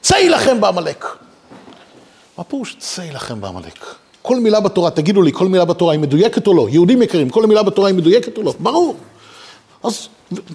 צא 0.00 0.14
יילחם 0.14 0.60
בעמלק. 0.60 1.06
מה 2.38 2.44
פירוש 2.44 2.76
צא 2.78 3.02
יילחם 3.02 3.40
בעמלק? 3.40 3.84
כל 4.28 4.40
מילה 4.40 4.60
בתורה, 4.60 4.90
תגידו 4.90 5.22
לי, 5.22 5.32
כל 5.32 5.48
מילה 5.48 5.64
בתורה 5.64 5.92
היא 5.92 6.00
מדויקת 6.00 6.46
או 6.46 6.54
לא? 6.54 6.66
יהודים 6.70 7.02
יקרים, 7.02 7.30
כל 7.30 7.46
מילה 7.46 7.62
בתורה 7.62 7.88
היא 7.88 7.96
מדויקת 7.96 8.38
או 8.38 8.42
לא? 8.42 8.54
ברור. 8.58 8.96
אז 9.84 10.08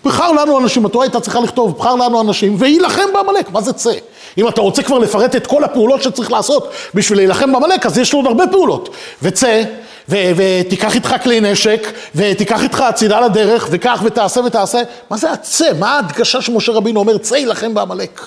בחר 0.05 0.31
לנו 0.31 0.59
אנשים, 0.59 0.85
התורה 0.85 1.05
הייתה 1.05 1.19
צריכה 1.19 1.39
לכתוב, 1.39 1.77
בחר 1.77 1.95
לנו 1.95 2.21
אנשים, 2.21 2.55
ויילחם 2.59 3.05
בעמלק, 3.13 3.51
מה 3.51 3.61
זה 3.61 3.73
צא? 3.73 3.93
אם 4.37 4.47
אתה 4.47 4.61
רוצה 4.61 4.83
כבר 4.83 4.97
לפרט 4.97 5.35
את 5.35 5.47
כל 5.47 5.63
הפעולות 5.63 6.03
שצריך 6.03 6.31
לעשות 6.31 6.69
בשביל 6.93 7.19
להילחם 7.19 7.53
בעמלק, 7.53 7.85
אז 7.85 7.97
יש 7.97 8.13
לו 8.13 8.19
עוד 8.19 8.27
הרבה 8.27 8.47
פעולות. 8.47 8.89
וצא, 9.21 9.63
ותיקח 10.09 10.95
איתך 10.95 11.15
כלי 11.23 11.41
נשק, 11.41 11.91
ותיקח 12.15 12.63
איתך 12.63 12.81
הצידה 12.81 13.21
לדרך, 13.21 13.67
וכך 13.71 14.01
ותעשה 14.05 14.41
ותעשה. 14.45 14.81
מה 15.09 15.17
זה 15.17 15.31
הצא? 15.31 15.71
מה 15.79 15.95
ההדגשה 15.95 16.41
שמשה 16.41 16.71
רבינו 16.71 16.99
אומר, 16.99 17.17
צא 17.17 17.35
יילחם 17.35 17.73
בעמלק? 17.73 18.21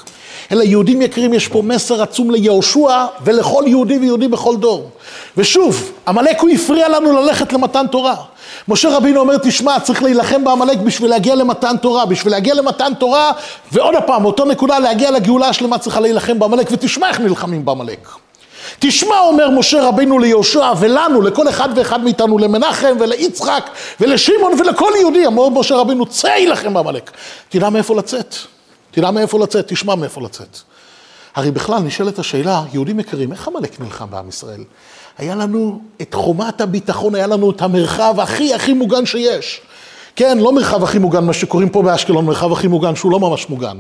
אלא 0.53 0.63
יהודים 0.63 1.03
יקרים, 1.03 1.35
יש 1.35 1.49
פה 1.49 1.63
מסר 1.63 2.03
עצום 2.03 2.31
ליהושע 2.31 3.07
ולכל 3.25 3.65
יהודי 3.67 3.99
ויהודי 3.99 4.29
בכל 4.29 4.57
דור. 4.57 4.91
ושוב, 5.37 5.93
עמלק 6.09 6.41
הוא 6.41 6.51
הפריע 6.51 6.89
לנו 6.89 7.13
ללכת 7.13 7.53
למתן 7.53 7.87
תורה. 7.87 8.15
משה 8.69 8.97
רבינו 8.97 9.21
אומר, 9.21 9.37
תשמע, 9.39 9.81
צריך 9.81 10.03
להילחם 10.03 10.45
בעמלק 10.45 10.79
בשביל 10.79 11.11
להגיע 11.11 11.35
למתן 11.35 11.77
תורה. 11.77 12.07
בשביל 12.07 12.33
להגיע 12.33 12.55
למתן 12.55 12.93
תורה, 12.99 13.33
ועוד 13.73 13.95
פעם, 14.07 14.25
אותו 14.25 14.45
נקודה, 14.45 14.79
להגיע 14.79 15.11
לגאולה 15.11 15.49
השלמה 15.49 15.79
צריכה 15.79 16.01
להילחם 16.01 16.39
בעמלק, 16.39 16.69
ותשמע 16.71 17.09
איך 17.09 17.21
נלחמים 17.21 17.65
בעמלק. 17.65 18.09
תשמע, 18.79 19.19
אומר 19.19 19.51
משה 19.51 19.83
רבינו 19.83 20.19
ליהושע 20.19 20.73
ולנו, 20.79 21.23
לכל 21.23 21.49
אחד 21.49 21.69
ואחד 21.77 22.05
מאיתנו, 22.05 22.39
למנחם 22.39 22.97
וליצחק 23.01 23.71
ולשמעון 24.01 24.53
ולכל 24.61 24.93
יהודי, 25.01 25.27
אמר 25.27 25.49
משה 25.49 25.75
רבינו, 25.77 26.07
צא 26.07 26.27
יילחם 26.27 26.75
בעמלק. 26.75 27.11
תדע 27.49 27.71
מאיפה 27.71 27.95
לצאת. 27.95 28.37
תדע 28.97 29.11
מאיפה 29.11 29.39
לצאת, 29.39 29.69
תשמע 29.69 29.95
מאיפה 29.95 30.21
לצאת. 30.21 30.59
הרי 31.35 31.51
בכלל 31.51 31.79
נשאלת 31.83 32.19
השאלה, 32.19 32.63
יהודים 32.73 33.01
יקרים, 33.01 33.33
איך 33.33 33.49
עמלק 33.49 33.81
נלחם 33.81 34.11
בעם 34.11 34.29
ישראל? 34.29 34.65
היה 35.19 35.35
לנו 35.35 35.81
את 36.03 36.15
חומת 36.15 36.61
הביטחון, 36.61 37.15
היה 37.15 37.27
לנו 37.27 37.51
את 37.51 37.63
המרחב 37.63 38.21
הכי 38.21 38.55
הכי 38.55 38.73
מוגן 38.73 39.07
שיש. 39.07 39.61
כן, 40.17 40.39
לא 40.39 40.53
מרחב 40.53 40.85
הכי 40.85 40.99
מוגן, 40.99 41.25
מה 41.25 41.33
שקוראים 41.33 41.69
פה 41.69 41.83
באשקלון, 41.83 42.25
מרחב 42.25 42.53
הכי 42.53 42.69
מוגן, 42.69 42.97
שהוא 42.97 43.13
לא 43.13 43.21
ממש 43.21 43.51
מוגן. 43.51 43.77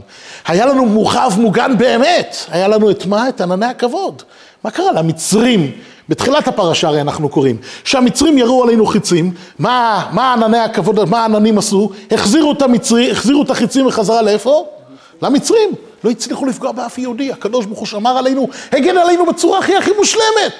היה 0.46 0.66
לנו 0.66 0.86
מרחב 0.86 1.32
מוגן 1.36 1.78
באמת, 1.78 2.36
היה 2.50 2.68
לנו 2.68 2.90
את 2.90 3.06
מה? 3.06 3.28
את 3.28 3.40
ענני 3.40 3.66
הכבוד. 3.66 4.22
מה 4.64 4.70
קרה 4.70 4.92
למצרים? 4.92 5.70
בתחילת 6.08 6.48
הפרשה 6.48 6.88
הרי 6.88 7.00
אנחנו 7.00 7.28
קוראים, 7.28 7.56
שהמצרים 7.84 8.38
ירו 8.38 8.64
עלינו 8.64 8.86
חיצים, 8.86 9.34
מה, 9.58 10.06
מה 10.12 10.32
ענני 10.32 10.58
הכבוד, 10.58 11.08
מה 11.08 11.22
העננים 11.22 11.58
עשו? 11.58 11.90
החזירו 12.10 12.52
את 12.52 12.62
המצרי, 12.62 13.10
החזירו 13.10 13.42
את 13.42 13.50
החיצים 13.50 13.86
בחזרה 13.86 14.22
לאיפה? 14.22 14.75
למצרים. 15.22 15.70
לא 16.04 16.10
הצליחו 16.10 16.46
לפגוע 16.46 16.72
באף 16.72 16.98
יהודי, 16.98 17.32
הקדוש 17.32 17.66
ברוך 17.66 17.78
הוא 17.78 17.86
שמר 17.86 18.18
עלינו, 18.18 18.48
הגן 18.72 18.96
עלינו 18.98 19.26
בצורה 19.26 19.58
הכי 19.58 19.76
הכי 19.76 19.90
מושלמת. 19.96 20.54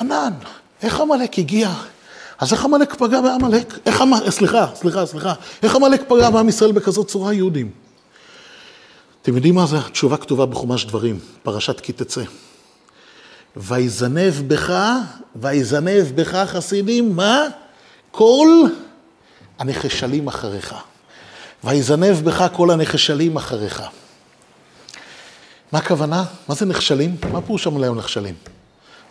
ענן, 0.00 0.32
איך 0.82 1.00
עמלק 1.00 1.38
הגיע? 1.38 1.70
אז 2.38 2.52
איך 2.52 2.64
עמלק 2.64 2.94
פגע 2.94 3.20
בעמלק? 3.20 3.78
איך 3.86 4.00
עמלק, 4.00 4.30
סליחה, 4.30 4.66
סליחה, 4.74 5.06
סליחה, 5.06 5.32
איך 5.62 5.74
עמלק 5.74 6.02
פגע 6.08 6.30
בעם 6.30 6.48
ישראל 6.48 6.72
בכזאת 6.72 7.08
צורה 7.08 7.32
יהודים? 7.32 7.70
אתם 9.22 9.36
יודעים 9.36 9.54
מה 9.54 9.66
זה? 9.66 9.78
התשובה 9.78 10.16
כתובה 10.16 10.46
בחומש 10.46 10.84
דברים, 10.84 11.18
פרשת 11.42 11.80
כי 11.80 11.92
תצא. 11.92 12.22
ויזנב 13.56 14.34
בך, 14.46 14.72
ויזנב 15.36 16.06
בך 16.14 16.34
חסידים, 16.34 17.16
מה? 17.16 17.44
כל 18.10 18.48
הנחשלים 19.58 20.28
אחריך. 20.28 20.74
ויזנב 21.64 22.24
בך 22.24 22.46
כל 22.52 22.70
הנחשלים 22.70 23.36
אחריך. 23.36 23.82
מה 25.72 25.78
הכוונה? 25.78 26.24
מה 26.48 26.54
זה 26.54 26.66
נחשלים? 26.66 27.16
מה 27.32 27.40
פירוש 27.40 27.66
להם 27.66 27.98
נחשלים? 27.98 28.34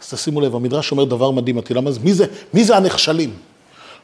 אז 0.02 0.10
תשימו 0.10 0.42
לב, 0.42 0.56
המדרש 0.56 0.92
אומר 0.92 1.04
דבר 1.04 1.32
מדהים, 1.32 1.60
אתה 1.60 1.72
יודע 1.72 1.82
מה 1.82 1.92
זה? 1.92 2.00
מי 2.04 2.14
זה, 2.14 2.26
מי 2.54 2.64
זה 2.64 2.78
הנחשלים? 2.78 3.34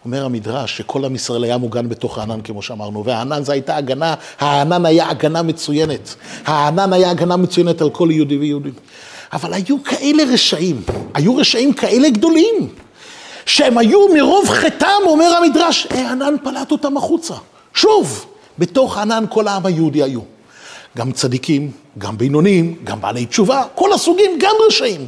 אומר 0.05 0.25
המדרש 0.25 0.77
שכל 0.77 1.05
עם 1.05 1.15
ישראל 1.15 1.43
היה 1.43 1.57
מוגן 1.57 1.89
בתוך 1.89 2.17
הענן, 2.17 2.41
כמו 2.41 2.62
שאמרנו, 2.62 3.05
והענן 3.05 3.43
זו 3.43 3.51
הייתה 3.51 3.75
הגנה, 3.75 4.15
הענן 4.39 4.85
היה 4.85 5.09
הגנה 5.09 5.41
מצוינת. 5.41 6.15
הענן 6.45 6.93
היה 6.93 7.09
הגנה 7.09 7.38
מצוינת 7.38 7.81
על 7.81 7.89
כל 7.89 8.09
יהודי 8.12 8.38
ויהודי. 8.38 8.69
אבל 9.33 9.53
היו 9.53 9.83
כאלה 9.83 10.23
רשעים, 10.23 10.81
היו 11.13 11.35
רשעים 11.35 11.73
כאלה 11.73 12.09
גדולים, 12.09 12.69
שהם 13.45 13.77
היו 13.77 14.13
מרוב 14.13 14.50
חטאם, 14.50 15.01
אומר 15.05 15.35
המדרש, 15.38 15.88
הענן 15.89 16.35
פלט 16.43 16.71
אותם 16.71 16.97
החוצה. 16.97 17.33
שוב, 17.73 18.25
בתוך 18.60 18.98
ענן 18.98 19.25
כל 19.29 19.48
העם 19.48 19.65
היהודי 19.65 20.03
היו. 20.03 20.22
גם 20.98 21.12
צדיקים, 21.12 21.72
גם 21.98 22.17
בינוניים, 22.17 22.75
גם 22.83 23.01
בעלי 23.01 23.25
תשובה, 23.25 23.63
כל 23.75 23.93
הסוגים, 23.93 24.31
גם 24.39 24.55
רשעים. 24.67 25.07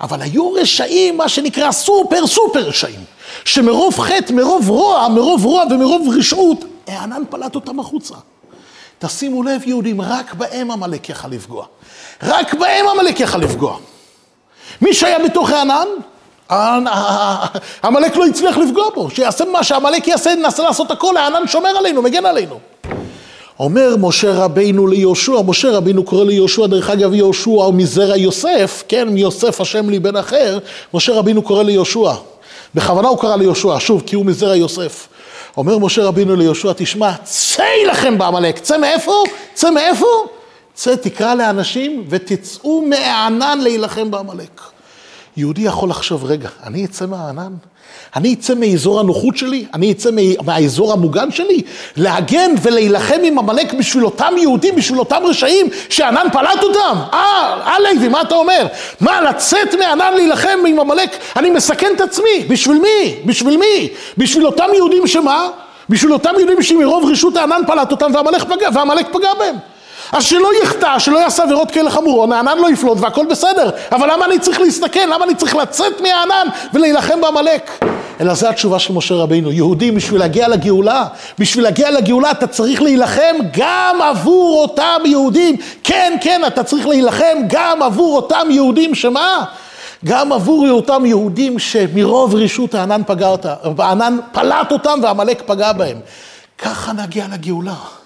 אבל 0.00 0.22
היו 0.22 0.52
רשעים, 0.52 1.16
מה 1.16 1.28
שנקרא 1.28 1.72
סופר 1.72 2.26
סופר 2.26 2.60
רשעים, 2.60 3.00
שמרוב 3.44 3.98
חטא, 3.98 4.32
מרוב 4.32 4.68
רוע, 4.68 5.08
מרוב 5.08 5.44
רוע 5.44 5.64
ומרוב 5.70 6.14
רשעות, 6.18 6.64
הענן 6.86 7.22
פלט 7.30 7.54
אותם 7.54 7.80
החוצה. 7.80 8.14
תשימו 8.98 9.42
לב, 9.42 9.60
יהודים, 9.66 10.00
רק 10.00 10.34
בהם 10.34 10.70
עמלק 10.70 11.08
יכל 11.08 11.28
לפגוע. 11.28 11.66
רק 12.22 12.54
בהם 12.54 12.86
עמלק 12.88 13.20
יכל 13.20 13.38
לפגוע. 13.38 13.78
מי 14.82 14.94
שהיה 14.94 15.18
בתוך 15.18 15.50
הענן, 15.50 15.86
עמלק 17.84 18.16
לא 18.16 18.26
הצליח 18.26 18.58
לפגוע 18.58 18.84
בו. 18.94 19.10
שיעשה 19.10 19.44
מה 19.44 19.64
שעמלק 19.64 20.08
יעשה, 20.08 20.34
ננסה 20.34 20.62
לעשות 20.62 20.90
הכל, 20.90 21.16
הענן 21.16 21.46
שומר 21.46 21.68
עלינו, 21.68 22.02
מגן 22.02 22.26
עלינו. 22.26 22.58
אומר 23.60 23.96
משה 23.98 24.32
רבינו 24.32 24.86
ליהושע, 24.86 25.42
משה 25.46 25.70
רבינו 25.70 26.04
קורא 26.04 26.24
ליהושע, 26.24 26.66
דרך 26.66 26.90
אגב 26.90 27.14
יהושע 27.14 27.50
הוא 27.50 27.74
מזרע 27.74 28.16
יוסף, 28.16 28.84
כן, 28.88 29.08
מיוסף 29.08 29.60
השם 29.60 29.90
לי 29.90 29.98
בן 29.98 30.16
אחר, 30.16 30.58
משה 30.94 31.12
רבינו 31.12 31.42
קורא 31.42 31.62
ליהושע. 31.62 32.12
בכוונה 32.74 33.08
הוא 33.08 33.18
קרא 33.18 33.36
ליהושע, 33.36 33.76
שוב, 33.78 34.02
כי 34.06 34.16
הוא 34.16 34.26
מזרע 34.26 34.56
יוסף. 34.56 35.08
אומר 35.56 35.78
משה 35.78 36.04
רבינו 36.04 36.36
ליהושע, 36.36 36.72
תשמע, 36.76 37.12
צא 37.24 37.62
יילחם 37.62 38.18
בעמלק, 38.18 38.58
צא 38.58 38.78
מאיפה? 38.78 39.22
צא 39.54 39.70
מאיפה? 39.70 40.06
צא, 40.74 40.94
תקרא 40.94 41.34
לאנשים 41.34 42.04
ותצאו 42.08 42.82
מהענן 42.82 43.58
להילחם 43.62 44.10
בעמלק. 44.10 44.60
יהודי 45.36 45.62
יכול 45.62 45.90
לחשוב, 45.90 46.24
רגע, 46.24 46.48
אני 46.66 46.84
אצא 46.84 47.06
מהענן? 47.06 47.52
אני 48.16 48.34
אצא 48.34 48.54
מאזור 48.54 49.00
הנוחות 49.00 49.36
שלי? 49.36 49.66
אני 49.74 49.92
אצא 49.92 50.10
מהאזור 50.44 50.92
המוגן 50.92 51.30
שלי? 51.30 51.62
להגן 51.96 52.50
ולהילחם 52.62 53.18
עם 53.24 53.38
עמלק 53.38 53.72
בשביל 53.72 54.04
אותם 54.04 54.34
יהודים, 54.38 54.76
בשביל 54.76 54.98
אותם 54.98 55.22
רשעים 55.24 55.66
שענן 55.88 56.26
פלט 56.32 56.62
אותם? 56.62 56.98
אה, 57.12 57.60
אה 57.66 57.76
לוי, 57.80 58.08
מה 58.08 58.22
אתה 58.22 58.34
אומר? 58.34 58.66
מה, 59.00 59.20
לצאת 59.20 59.74
מענן 59.74 60.14
להילחם 60.14 60.58
עם 60.66 60.80
עמלק? 60.80 61.10
אני 61.36 61.50
מסכן 61.50 61.92
את 61.96 62.00
עצמי. 62.00 62.44
בשביל 62.48 62.78
מי? 62.78 63.14
בשביל 63.24 63.56
מי? 63.56 63.88
בשביל 64.18 64.46
אותם 64.46 64.68
יהודים 64.74 65.06
שמה? 65.06 65.48
בשביל 65.88 66.12
אותם 66.12 66.30
יהודים 66.38 66.62
שמרוב 66.62 67.10
רשות 67.10 67.36
הענן 67.36 67.60
פלט 67.66 67.90
אותם 67.90 68.12
ועמלק 68.14 68.42
פגע, 68.42 68.68
פגע 69.12 69.34
בהם. 69.38 69.56
אז 70.12 70.24
שלא 70.24 70.48
יחטא, 70.62 70.98
שלא 70.98 71.18
יעשה 71.18 71.42
עבירות 71.42 71.70
כאלה 71.70 71.90
חמורות, 71.90 72.30
הענן 72.32 72.58
לא 72.58 72.70
יפלוט 72.70 72.98
והכל 73.00 73.26
בסדר. 73.26 73.70
אבל 73.92 74.12
למה 74.12 74.24
אני 74.24 74.38
צריך 74.38 74.60
להסתכן? 74.60 75.08
למה 75.12 75.24
אני 75.24 75.34
צריך 75.34 75.56
לצאת 75.56 76.00
מהענן 76.00 76.46
ולהילחם 76.74 77.20
בעמלק? 77.20 77.84
אלא 78.20 78.34
זו 78.34 78.48
התשובה 78.48 78.78
של 78.78 78.92
משה 78.92 79.14
רבינו. 79.14 79.52
יהודים, 79.52 79.94
בשביל 79.94 80.20
להגיע 80.20 80.48
לגאולה, 80.48 81.04
בשביל 81.38 81.64
להגיע 81.64 81.90
לגאולה 81.90 82.30
אתה 82.30 82.46
צריך 82.46 82.82
להילחם 82.82 83.36
גם 83.52 83.98
עבור 84.02 84.62
אותם 84.62 85.00
יהודים. 85.04 85.56
כן, 85.84 86.16
כן, 86.20 86.42
אתה 86.46 86.64
צריך 86.64 86.86
להילחם 86.86 87.36
גם 87.46 87.82
עבור 87.82 88.16
אותם 88.16 88.46
יהודים 88.50 88.94
שמה? 88.94 89.44
גם 90.04 90.32
עבור 90.32 90.70
אותם 90.70 91.06
יהודים 91.06 91.58
שמרוב 91.58 92.34
רשות 92.34 92.74
הענן 92.74 93.02
פגע 93.06 93.28
אותם, 93.28 93.54
הענן 93.78 94.18
פלט 94.32 94.72
אותם 94.72 94.98
ועמלק 95.02 95.42
פגע 95.46 95.72
בהם. 95.72 96.00
ככה 96.58 96.92
נגיע 96.92 97.26
לגאולה. 97.32 98.01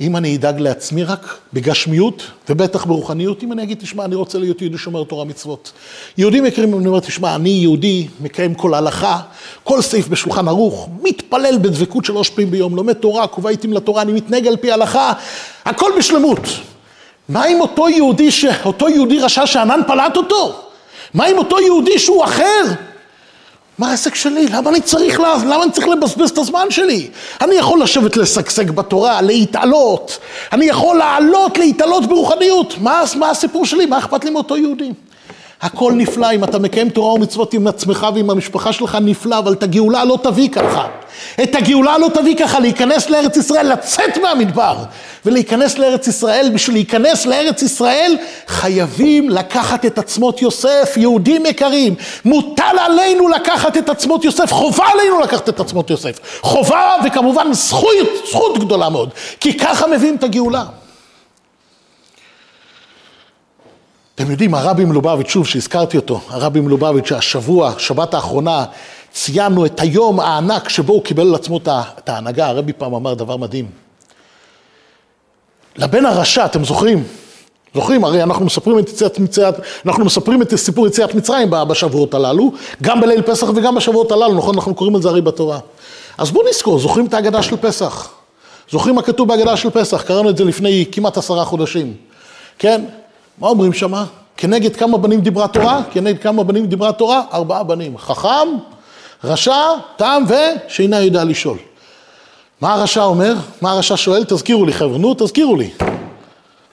אם 0.00 0.16
אני 0.16 0.36
אדאג 0.36 0.60
לעצמי 0.60 1.04
רק, 1.04 1.38
בגשמיות, 1.52 2.22
ובטח 2.48 2.84
ברוחניות, 2.84 3.42
אם 3.42 3.52
אני 3.52 3.62
אגיד, 3.62 3.78
תשמע, 3.80 4.04
אני 4.04 4.14
רוצה 4.14 4.38
להיות 4.38 4.62
יהודי 4.62 4.78
שומר 4.78 5.04
תורה 5.04 5.24
מצוות. 5.24 5.72
יהודים 6.18 6.46
יקרים, 6.46 6.78
אני 6.78 6.86
אומר, 6.86 7.00
תשמע, 7.00 7.34
אני 7.34 7.50
יהודי, 7.50 8.06
מקיים 8.20 8.54
כל 8.54 8.74
הלכה, 8.74 9.20
כל 9.64 9.82
סעיף 9.82 10.08
בשולחן 10.08 10.48
ערוך, 10.48 10.88
מתפלל 11.02 11.58
בדבקות 11.58 12.04
שלוש 12.04 12.30
פעמים 12.30 12.50
ביום, 12.50 12.76
לומד 12.76 12.92
תורה, 12.92 13.26
קובע 13.26 13.50
עיתים 13.50 13.72
לתורה, 13.72 14.02
אני 14.02 14.12
מתנהג 14.12 14.46
על 14.46 14.56
פי 14.56 14.70
ההלכה, 14.70 15.12
הכל 15.64 15.92
בשלמות. 15.98 16.40
מה 17.28 17.44
עם 17.44 17.60
אותו 17.60 17.88
יהודי, 17.88 18.30
ש... 18.30 18.44
אותו 18.64 18.88
יהודי 18.88 19.20
רשע 19.20 19.46
שענן 19.46 19.80
פלט 19.86 20.16
אותו? 20.16 20.62
מה 21.14 21.26
עם 21.26 21.38
אותו 21.38 21.60
יהודי 21.60 21.98
שהוא 21.98 22.24
אחר? 22.24 22.62
מה 23.78 23.90
העסק 23.90 24.14
שלי? 24.14 24.46
למה 24.46 24.70
אני 24.70 24.80
צריך, 24.80 25.20
לה... 25.20 25.34
למה 25.44 25.62
אני 25.62 25.72
צריך 25.72 25.88
לבזבז 25.88 26.30
את 26.30 26.38
הזמן 26.38 26.66
שלי? 26.70 27.08
אני 27.40 27.54
יכול 27.54 27.82
לשבת 27.82 28.16
לשגשג 28.16 28.70
בתורה, 28.70 29.22
להתעלות. 29.22 30.18
אני 30.52 30.64
יכול 30.64 30.96
לעלות, 30.96 31.58
להתעלות 31.58 32.06
ברוחניות. 32.06 32.74
מה, 32.78 33.02
מה 33.16 33.30
הסיפור 33.30 33.66
שלי? 33.66 33.86
מה 33.86 33.98
אכפת 33.98 34.24
לי 34.24 34.30
מאותו 34.30 34.56
יהודי? 34.56 34.92
הכל 35.62 35.92
נפלא, 35.96 36.32
אם 36.32 36.44
אתה 36.44 36.58
מקיים 36.58 36.88
תורה 36.88 37.12
ומצוות 37.12 37.54
עם 37.54 37.66
עצמך 37.66 38.06
ועם 38.14 38.30
המשפחה 38.30 38.72
שלך, 38.72 38.98
נפלא, 39.00 39.38
אבל 39.38 39.52
את 39.52 39.62
הגאולה 39.62 40.04
לא 40.04 40.18
תביא 40.22 40.48
ככה. 40.48 40.86
את 41.42 41.54
הגאולה 41.54 41.98
לא 41.98 42.08
תביא 42.14 42.36
ככה, 42.36 42.60
להיכנס 42.60 43.10
לארץ 43.10 43.36
ישראל, 43.36 43.72
לצאת 43.72 44.18
מהמדבר 44.22 44.76
ולהיכנס 45.24 45.78
לארץ 45.78 46.06
ישראל. 46.06 46.50
בשביל 46.54 46.76
להיכנס 46.76 47.26
לארץ 47.26 47.62
ישראל 47.62 48.16
חייבים 48.46 49.30
לקחת 49.30 49.86
את 49.86 49.98
עצמות 49.98 50.42
יוסף, 50.42 50.94
יהודים 50.96 51.46
יקרים. 51.46 51.94
מוטל 52.24 52.76
עלינו 52.78 53.28
לקחת 53.28 53.76
את 53.76 53.88
עצמות 53.88 54.24
יוסף, 54.24 54.52
חובה 54.52 54.84
עלינו 54.92 55.20
לקחת 55.20 55.48
את 55.48 55.60
עצמות 55.60 55.90
יוסף. 55.90 56.20
חובה 56.40 56.94
וכמובן 57.04 57.52
זכות, 57.52 57.88
זכות 58.30 58.58
גדולה 58.58 58.88
מאוד, 58.88 59.10
כי 59.40 59.58
ככה 59.58 59.86
מביאים 59.86 60.16
את 60.16 60.24
הגאולה. 60.24 60.64
אתם 64.16 64.30
יודעים, 64.30 64.54
הרבי 64.54 64.84
מלובביץ', 64.84 65.28
שוב 65.28 65.46
שהזכרתי 65.46 65.96
אותו, 65.96 66.20
הרבי 66.28 66.60
מלובביץ', 66.60 67.08
שהשבוע, 67.08 67.72
שבת 67.78 68.14
האחרונה, 68.14 68.64
ציינו 69.12 69.66
את 69.66 69.80
היום 69.80 70.20
הענק 70.20 70.68
שבו 70.68 70.92
הוא 70.92 71.02
קיבל 71.02 71.28
על 71.28 71.34
עצמו 71.34 71.60
את 71.98 72.08
ההנהגה. 72.08 72.46
הרבי 72.46 72.72
פעם 72.72 72.94
אמר 72.94 73.14
דבר 73.14 73.36
מדהים. 73.36 73.66
לבן 75.76 76.06
הרשע, 76.06 76.44
אתם 76.44 76.64
זוכרים? 76.64 77.04
זוכרים? 77.74 78.04
הרי 78.04 78.22
אנחנו 78.22 78.44
מספרים 78.44 78.78
את, 78.78 78.88
יציאת, 78.88 79.18
יציאת, 79.18 79.54
אנחנו 79.86 80.04
מספרים 80.04 80.42
את 80.42 80.56
סיפור 80.56 80.86
יציאת 80.86 81.14
מצרים 81.14 81.50
בשבועות 81.50 82.14
הללו, 82.14 82.52
גם 82.82 83.00
בליל 83.00 83.22
פסח 83.22 83.46
וגם 83.54 83.74
בשבועות 83.74 84.12
הללו, 84.12 84.34
נכון? 84.34 84.54
אנחנו 84.54 84.74
קוראים 84.74 84.96
את 84.96 85.02
זה 85.02 85.08
הרי 85.08 85.20
בתורה. 85.20 85.58
אז 86.18 86.30
בואו 86.30 86.48
נזכור, 86.48 86.78
זוכרים 86.78 87.06
את 87.06 87.14
ההגדה 87.14 87.42
של 87.42 87.56
פסח? 87.56 88.08
זוכרים 88.70 88.94
מה 88.94 89.02
כתוב 89.02 89.28
בהגדה 89.28 89.56
של 89.56 89.70
פסח? 89.70 90.02
קראנו 90.02 90.30
את 90.30 90.36
זה 90.36 90.44
לפני 90.44 90.84
כמעט 90.92 91.18
עשרה 91.18 91.44
חודשים, 91.44 91.94
כן? 92.58 92.84
מה 93.38 93.48
אומרים 93.48 93.72
שמה? 93.72 94.04
כנגד 94.36 94.76
כמה 94.76 94.98
בנים 94.98 95.20
דיברה 95.20 95.48
תורה? 95.48 95.82
כנגד 95.90 96.22
כמה 96.22 96.44
בנים 96.44 96.66
דיברה 96.66 96.92
תורה? 96.92 97.22
ארבעה 97.32 97.62
בנים. 97.62 97.98
חכם, 97.98 98.48
רשע, 99.24 99.62
תם 99.96 100.22
ושאינה 100.28 101.00
יודע 101.00 101.24
לשאול. 101.24 101.58
מה 102.60 102.74
הרשע 102.74 103.02
אומר? 103.02 103.34
מה 103.60 103.72
הרשע 103.72 103.96
שואל? 103.96 104.24
תזכירו 104.24 104.64
לי 104.64 104.72
חבר'ה, 104.72 104.98
נו 104.98 105.14
תזכירו 105.14 105.56
לי. 105.56 105.70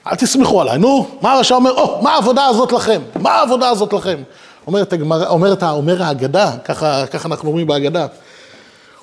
אל 0.06 0.14
תסמכו 0.14 0.60
עליי, 0.60 0.78
נו. 0.78 1.06
מה 1.20 1.32
הרשע 1.32 1.54
אומר? 1.54 1.70
או, 1.70 2.02
מה 2.02 2.14
העבודה 2.14 2.46
הזאת 2.46 2.72
לכם? 2.72 3.00
מה 3.20 3.30
העבודה 3.30 3.68
הזאת 3.68 3.92
לכם? 3.92 4.22
אומרת, 4.66 4.92
הגמר, 4.92 5.28
אומרת, 5.28 5.62
אומר 5.62 6.02
ההגדה, 6.02 6.52
ככה, 6.64 7.06
ככה 7.06 7.28
אנחנו 7.28 7.48
אומרים 7.48 7.66
בהגדה, 7.66 8.06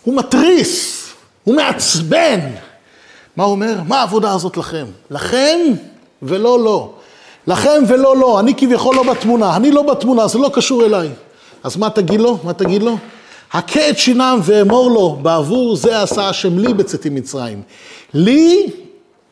הוא 0.04 0.16
מתריס, 0.16 1.08
הוא 1.44 1.56
מעצבן. 1.56 2.40
מה 3.36 3.44
הוא 3.44 3.52
אומר? 3.52 3.76
מה 3.88 4.00
העבודה 4.00 4.32
הזאת 4.32 4.58
לכם? 4.58 4.86
לכם 5.12 5.60
ולא 6.22 6.64
לא. 6.64 6.94
לכם 7.48 7.84
ולא 7.88 8.18
לא, 8.18 8.40
אני 8.40 8.54
כביכול 8.58 8.96
לא 8.96 9.04
בתמונה, 9.04 9.56
אני 9.56 9.72
לא 9.72 9.82
בתמונה, 9.82 10.28
זה 10.28 10.40
לא 10.40 10.50
קשור 10.54 10.86
אליי. 10.86 11.10
אז 11.64 11.78
מה 11.78 11.90
תגיד 11.90 12.22
לו? 12.22 12.38
מה 12.44 12.54
תגיד 12.54 12.84
לו? 12.84 12.98
הכה 13.54 13.90
את 13.90 13.98
שינם 13.98 14.40
ואמור 14.44 14.92
לו, 14.92 15.18
בעבור 15.22 15.76
זה 15.76 16.02
עשה 16.02 16.30
השם 16.30 16.60
לי 16.60 16.74
בצאתי 16.74 17.10
מצרים. 17.10 17.62
לי 18.14 18.70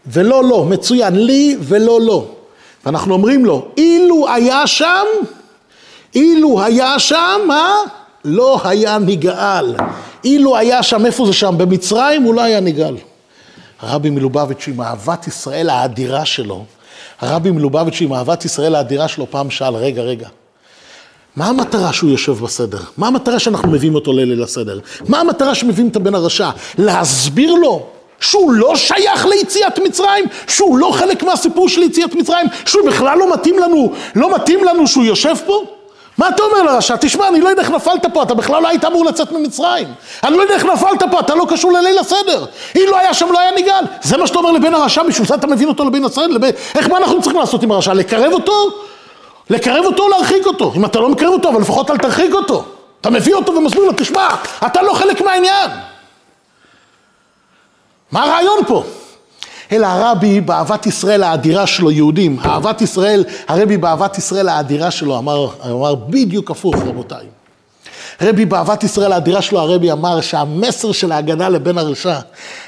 ולא 0.05 0.43
לא, 0.43 0.65
מצוין, 0.65 1.15
לי 1.15 1.57
ולא 1.59 2.01
לא. 2.01 2.25
ואנחנו 2.85 3.13
אומרים 3.13 3.45
לו, 3.45 3.67
אילו 3.77 4.29
היה 4.29 4.67
שם, 4.67 5.05
אילו 6.15 6.63
היה 6.63 6.99
שם, 6.99 7.41
מה? 7.47 7.75
לא 8.25 8.59
היה 8.63 8.97
נגאל. 8.97 9.75
אילו 10.23 10.57
היה 10.57 10.83
שם, 10.83 11.05
איפה 11.05 11.25
זה 11.25 11.33
שם? 11.33 11.55
במצרים 11.57 12.33
לא 12.33 12.41
היה 12.41 12.59
נגאל. 12.59 12.95
הרבי 13.79 14.09
מלובביץ' 14.09 14.67
עם 14.67 14.81
אהבת 14.81 15.27
ישראל 15.27 15.69
האדירה 15.69 16.25
שלו, 16.25 16.65
הרבי 17.21 17.51
מלובביץ' 17.51 18.01
עם 18.01 18.13
אהבת 18.13 18.45
ישראל 18.45 18.75
האדירה 18.75 19.07
שלו 19.07 19.31
פעם 19.31 19.49
שאל, 19.49 19.75
רגע, 19.75 20.01
רגע, 20.01 20.27
מה 21.35 21.47
המטרה 21.47 21.93
שהוא 21.93 22.09
יושב 22.09 22.31
בסדר? 22.31 22.79
מה 22.97 23.07
המטרה 23.07 23.39
שאנחנו 23.39 23.71
מביאים 23.71 23.95
אותו 23.95 24.13
לליל 24.13 24.43
הסדר? 24.43 24.79
מה 25.07 25.19
המטרה 25.19 25.55
שמביאים 25.55 25.87
את 25.87 25.95
הבן 25.95 26.15
הרשע? 26.15 26.49
להסביר 26.77 27.53
לו 27.53 27.85
שהוא 28.19 28.53
לא 28.53 28.75
שייך 28.75 29.25
ליציאת 29.25 29.79
מצרים? 29.79 30.25
שהוא 30.47 30.77
לא 30.77 30.91
חלק 30.93 31.23
מהסיפור 31.23 31.69
של 31.69 31.83
יציאת 31.83 32.15
מצרים? 32.15 32.47
שהוא 32.65 32.87
בכלל 32.87 33.17
לא 33.17 33.33
מתאים 33.33 33.59
לנו, 33.59 33.93
לא 34.15 34.35
מתאים 34.35 34.63
לנו 34.63 34.87
שהוא 34.87 35.05
יושב 35.05 35.35
פה? 35.45 35.78
מה 36.19 36.29
אתה 36.29 36.43
אומר 36.43 36.63
לרשע? 36.63 36.95
תשמע, 36.99 37.27
אני 37.27 37.41
לא 37.41 37.49
יודע 37.49 37.61
איך 37.61 37.71
נפלת 37.71 38.05
פה, 38.13 38.23
אתה 38.23 38.33
בכלל 38.33 38.61
לא 38.63 38.67
היית 38.67 38.85
אמור 38.85 39.05
לצאת 39.05 39.31
ממצרים. 39.31 39.87
אני 40.23 40.37
לא 40.37 40.41
יודע 40.41 40.53
איך 40.53 40.65
נפלת 40.65 41.03
פה, 41.11 41.19
אתה 41.19 41.35
לא 41.35 41.45
קשור 41.49 41.71
לליל 41.71 41.97
הסדר. 41.97 42.45
אם 42.75 42.85
לא 42.91 42.99
היה 42.99 43.13
שם, 43.13 43.31
לא 43.31 43.39
היה 43.39 43.51
נגאל. 43.51 43.83
זה 44.01 44.17
מה 44.17 44.27
שאתה 44.27 44.39
אומר 44.39 44.51
לבן 44.51 44.73
הרשע, 44.73 45.03
בשביל 45.03 45.27
זה 45.27 45.35
אתה 45.35 45.47
מבין 45.47 45.67
אותו 45.67 45.85
לבן 45.85 46.03
הסדר? 46.03 46.27
לבין... 46.27 46.51
איך, 46.75 46.89
מה 46.89 46.97
אנחנו 46.97 47.21
צריכים 47.21 47.39
לעשות 47.39 47.63
עם 47.63 47.71
הרשע? 47.71 47.93
לקרב 47.93 48.33
אותו? 48.33 48.69
לקרב 49.49 49.85
אותו 49.85 50.03
או 50.03 50.09
להרחיק 50.09 50.45
אותו? 50.45 50.73
אם 50.75 50.85
אתה 50.85 50.99
לא 50.99 51.09
מקרב 51.09 51.33
אותו, 51.33 51.49
אבל 51.49 51.61
לפחות 51.61 51.91
אל 51.91 51.97
תרחיק 51.97 52.33
אותו. 52.33 52.65
אתה 53.01 53.09
מביא 53.09 53.33
אותו 53.33 53.53
ומסביר 53.55 53.83
לו, 53.83 53.91
תשמע, 53.97 54.27
אתה 54.65 54.81
לא 54.81 54.93
חלק 54.93 55.21
מהעניין. 55.21 55.71
מה 58.11 58.23
הרעיון 58.23 58.59
פה? 58.67 58.83
אלא 59.71 59.87
הרבי 59.87 60.41
באהבת 60.41 60.85
ישראל 60.85 61.23
האדירה 61.23 61.67
שלו, 61.67 61.91
יהודים, 61.91 62.39
אהבת 62.39 62.81
ישראל, 62.81 63.23
הרבי 63.47 63.77
באהבת 63.77 64.17
ישראל 64.17 64.49
האדירה 64.49 64.91
שלו 64.91 65.17
אמר, 65.17 65.49
אמר 65.65 65.95
בדיוק 65.95 66.51
הפוך 66.51 66.75
רבותיי. 66.75 67.25
רבי 68.21 68.45
באהבת 68.45 68.83
ישראל 68.83 69.11
האדירה 69.11 69.41
שלו, 69.41 69.59
הרבי 69.59 69.91
אמר 69.91 70.21
שהמסר 70.21 70.91
של 70.91 71.11
ההגנה 71.11 71.49
לבן 71.49 71.77
הרשע, 71.77 72.19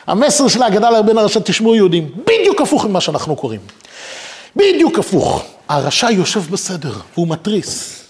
המסר 0.07 0.47
של 0.47 0.63
ההגנה 0.63 0.91
לבן 0.91 1.17
הרשע, 1.17 1.39
תשמעו 1.39 1.75
יהודים, 1.75 2.11
בדיוק 2.15 2.61
הפוך 2.61 2.85
ממה 2.85 3.01
שאנחנו 3.01 3.35
קוראים. 3.35 3.59
בדיוק 4.55 4.99
הפוך. 4.99 5.43
הרשע 5.69 6.11
יושב 6.11 6.41
בסדר, 6.51 6.93
והוא 7.13 7.27
מתריס. 7.27 8.03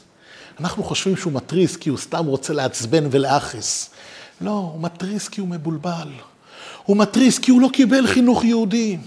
אנחנו 0.60 0.84
חושבים 0.84 1.18
שהוא 1.18 1.34
מתריס 1.34 1.76
כי 1.76 1.90
הוא 1.90 1.98
סתם 1.98 2.26
רוצה 2.26 2.54
לעצבן 2.54 3.08
ולאחס. 3.12 3.90
לא, 4.42 4.52
הוא 4.52 4.82
מתריס 4.82 5.28
כי 5.28 5.42
הוא 5.42 5.48
מבולבל. 5.48 6.08
הוא 6.86 6.98
מתריס 6.98 7.40
כי 7.40 7.52
הוא 7.52 7.62
לא 7.62 7.70
קיבל 7.74 8.08
חינוך 8.08 8.44
יהודי. 8.46 8.98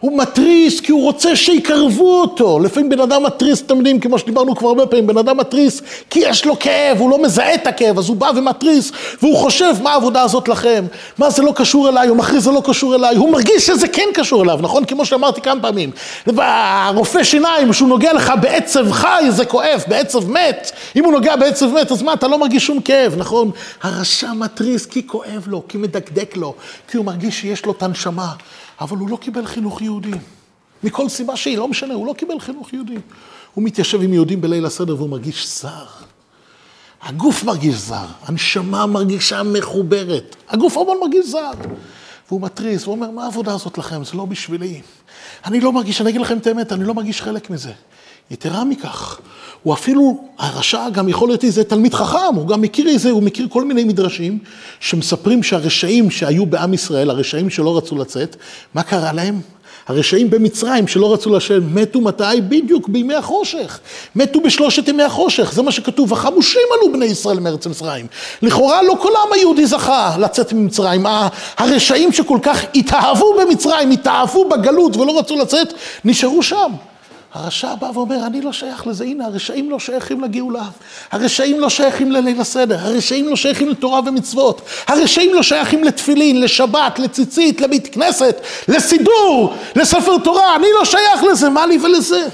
הוא 0.00 0.18
מתריס 0.18 0.80
כי 0.80 0.92
הוא 0.92 1.02
רוצה 1.02 1.36
שיקרבו 1.36 2.20
אותו. 2.20 2.58
לפעמים 2.58 2.88
בן 2.88 3.00
אדם 3.00 3.22
מתריס, 3.22 3.62
אתם 3.62 3.76
יודעים, 3.76 4.00
כמו 4.00 4.18
שדיברנו 4.18 4.56
כבר 4.56 4.68
הרבה 4.68 4.86
פעמים, 4.86 5.06
בן 5.06 5.18
אדם 5.18 5.36
מתריס 5.36 5.82
כי 6.10 6.18
יש 6.18 6.46
לו 6.46 6.58
כאב, 6.58 7.00
הוא 7.00 7.10
לא 7.10 7.22
מזהה 7.22 7.54
את 7.54 7.66
הכאב, 7.66 7.98
אז 7.98 8.08
הוא 8.08 8.16
בא 8.16 8.30
ומתריס, 8.36 8.92
והוא 9.22 9.36
חושב, 9.36 9.74
מה 9.82 9.92
העבודה 9.92 10.22
הזאת 10.22 10.48
לכם? 10.48 10.84
מה 11.18 11.30
זה 11.30 11.42
לא 11.42 11.52
קשור 11.56 11.88
אליי? 11.88 12.08
הוא 12.08 12.16
מכריז 12.16 12.46
זה 12.46 12.52
לא 12.52 12.62
קשור 12.64 12.94
אליי. 12.94 13.16
הוא 13.16 13.32
מרגיש 13.32 13.66
שזה 13.66 13.88
כן 13.88 14.08
קשור 14.14 14.42
אליו, 14.42 14.58
נכון? 14.62 14.84
כמו 14.84 15.06
שאמרתי 15.06 15.40
כמה 15.40 15.62
פעמים. 15.62 15.90
הרופא 16.36 17.24
שיניים, 17.24 17.70
כשהוא 17.70 17.88
נוגע 17.88 18.12
לך 18.12 18.32
בעצב 18.40 18.92
חי, 18.92 19.24
זה 19.28 19.44
כואב, 19.44 19.84
בעצב 19.88 20.30
מת. 20.30 20.72
אם 20.96 21.04
הוא 21.04 21.12
נוגע 21.12 21.36
בעצב 21.36 21.66
מת, 21.66 21.92
אז 21.92 22.02
מה, 22.02 22.12
אתה 22.12 22.28
לא 22.28 22.38
מרגיש 22.38 22.66
שום 22.66 22.80
כאב, 22.80 23.14
נכון? 23.18 23.50
הרשע 23.82 24.32
מתריס 24.32 24.86
כי 24.86 25.06
כואב 25.06 25.44
לו, 25.46 25.62
כי 25.68 25.78
מדקדק 25.78 26.36
לו, 26.36 26.54
כי 26.88 26.96
הוא 26.96 27.06
מרגיש 27.06 27.40
שיש 27.40 27.66
לו 27.66 27.72
את 27.72 27.82
הנשמה. 27.82 28.28
אבל 28.80 28.96
הוא 28.96 29.08
לא 29.08 29.16
קיבל 29.16 29.46
חינוך 29.46 29.82
יהודי. 29.82 30.10
מכל 30.84 31.08
סיבה 31.08 31.36
שהיא, 31.36 31.58
לא 31.58 31.68
משנה, 31.68 31.94
הוא 31.94 32.06
לא 32.06 32.12
קיבל 32.12 32.40
חינוך 32.40 32.72
יהודי. 32.72 32.96
הוא 33.54 33.64
מתיישב 33.64 34.02
עם 34.02 34.12
יהודים 34.12 34.40
בליל 34.40 34.66
הסדר 34.66 34.96
והוא 34.96 35.10
מרגיש 35.10 35.60
זר. 35.60 35.86
הגוף 37.02 37.44
מרגיש 37.44 37.74
זר, 37.74 38.06
הנשמה 38.22 38.86
מרגישה 38.86 39.42
מחוברת, 39.42 40.36
הגוף 40.48 40.76
המון 40.76 40.98
מרגיש 41.00 41.26
זר. 41.26 41.50
והוא 42.28 42.40
מתריס, 42.40 42.84
הוא 42.84 42.94
אומר, 42.94 43.10
מה 43.10 43.24
העבודה 43.24 43.54
הזאת 43.54 43.78
לכם? 43.78 44.04
זה 44.04 44.14
לא 44.14 44.24
בשבילי. 44.24 44.80
אני 45.44 45.60
לא 45.60 45.72
מרגיש, 45.72 46.00
אני 46.00 46.10
אגיד 46.10 46.20
לכם 46.20 46.38
את 46.38 46.46
האמת, 46.46 46.72
אני 46.72 46.84
לא 46.84 46.94
מרגיש 46.94 47.22
חלק 47.22 47.50
מזה. 47.50 47.72
יתרה 48.30 48.64
מכך, 48.64 49.20
הוא 49.62 49.74
אפילו, 49.74 50.24
הרשע 50.38 50.88
גם 50.90 51.08
יכול 51.08 51.28
להיות 51.28 51.44
איזה 51.44 51.64
תלמיד 51.64 51.94
חכם, 51.94 52.34
הוא 52.34 52.48
גם 52.48 52.60
מכיר 52.60 52.88
איזה, 52.88 53.10
הוא 53.10 53.22
מכיר 53.22 53.46
כל 53.50 53.64
מיני 53.64 53.84
מדרשים 53.84 54.38
שמספרים 54.80 55.42
שהרשעים 55.42 56.10
שהיו 56.10 56.46
בעם 56.46 56.74
ישראל, 56.74 57.10
הרשעים 57.10 57.50
שלא 57.50 57.76
רצו 57.76 57.96
לצאת, 57.96 58.36
מה 58.74 58.82
קרה 58.82 59.12
להם? 59.12 59.40
הרשעים 59.88 60.30
במצרים 60.30 60.88
שלא 60.88 61.12
רצו 61.12 61.36
לשבת, 61.36 61.62
מתו 61.72 62.00
מתי? 62.00 62.24
בדיוק 62.48 62.88
בימי 62.88 63.14
החושך. 63.14 63.80
מתו 64.16 64.40
בשלושת 64.40 64.88
ימי 64.88 65.02
החושך, 65.02 65.52
זה 65.52 65.62
מה 65.62 65.72
שכתוב, 65.72 66.12
החמושים 66.12 66.62
עלו 66.74 66.92
בני 66.92 67.04
ישראל 67.04 67.40
מארץ 67.40 67.66
מצרים. 67.66 68.06
לכאורה 68.42 68.82
לא 68.82 68.94
כל 69.00 69.16
העם 69.16 69.32
היהודי 69.32 69.66
זכה 69.66 70.16
לצאת 70.18 70.52
ממצרים. 70.52 71.06
הרשעים 71.56 72.12
שכל 72.12 72.38
כך 72.42 72.64
התאהבו 72.74 73.34
במצרים, 73.40 73.90
התאהבו 73.90 74.48
בגלות 74.48 74.96
ולא 74.96 75.18
רצו 75.18 75.36
לצאת, 75.36 75.72
נשארו 76.04 76.42
שם. 76.42 76.72
הרשע 77.36 77.74
בא 77.74 77.90
ואומר, 77.94 78.26
אני 78.26 78.40
לא 78.40 78.52
שייך 78.52 78.86
לזה, 78.86 79.04
הנה, 79.04 79.26
הרשעים 79.26 79.70
לא 79.70 79.78
שייכים 79.78 80.20
לגאולה, 80.20 80.64
הרשעים 81.12 81.60
לא 81.60 81.68
שייכים 81.68 82.12
לליל 82.12 82.40
הסדר, 82.40 82.78
הרשעים 82.80 83.28
לא 83.28 83.36
שייכים 83.36 83.68
לתורה 83.68 84.00
ומצוות, 84.06 84.60
הרשעים 84.86 85.34
לא 85.34 85.42
שייכים 85.42 85.84
לתפילין, 85.84 86.40
לשבת, 86.40 86.98
לציצית, 86.98 87.60
לבית 87.60 87.94
כנסת, 87.94 88.40
לסידור, 88.68 89.54
לספר 89.76 90.18
תורה, 90.24 90.56
אני 90.56 90.66
לא 90.78 90.84
שייך 90.84 91.24
לזה, 91.32 91.48
מה 91.48 91.66
לי 91.66 91.78
ולזה? 91.84 92.26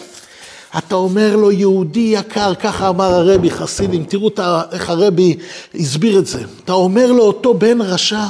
אתה 0.79 0.95
אומר 0.95 1.37
לו, 1.37 1.53
יהודי 1.53 2.15
יקר, 2.15 2.55
ככה 2.55 2.88
אמר 2.88 3.15
הרבי 3.15 3.51
חסידים, 3.51 4.05
תראו 4.05 4.31
איך 4.73 4.91
הרבי 4.91 5.37
הסביר 5.75 6.19
את 6.19 6.27
זה. 6.27 6.43
אתה 6.65 6.73
אומר 6.73 7.12
לו, 7.12 7.25
אותו 7.25 7.55
בן 7.55 7.81
רשע, 7.81 8.25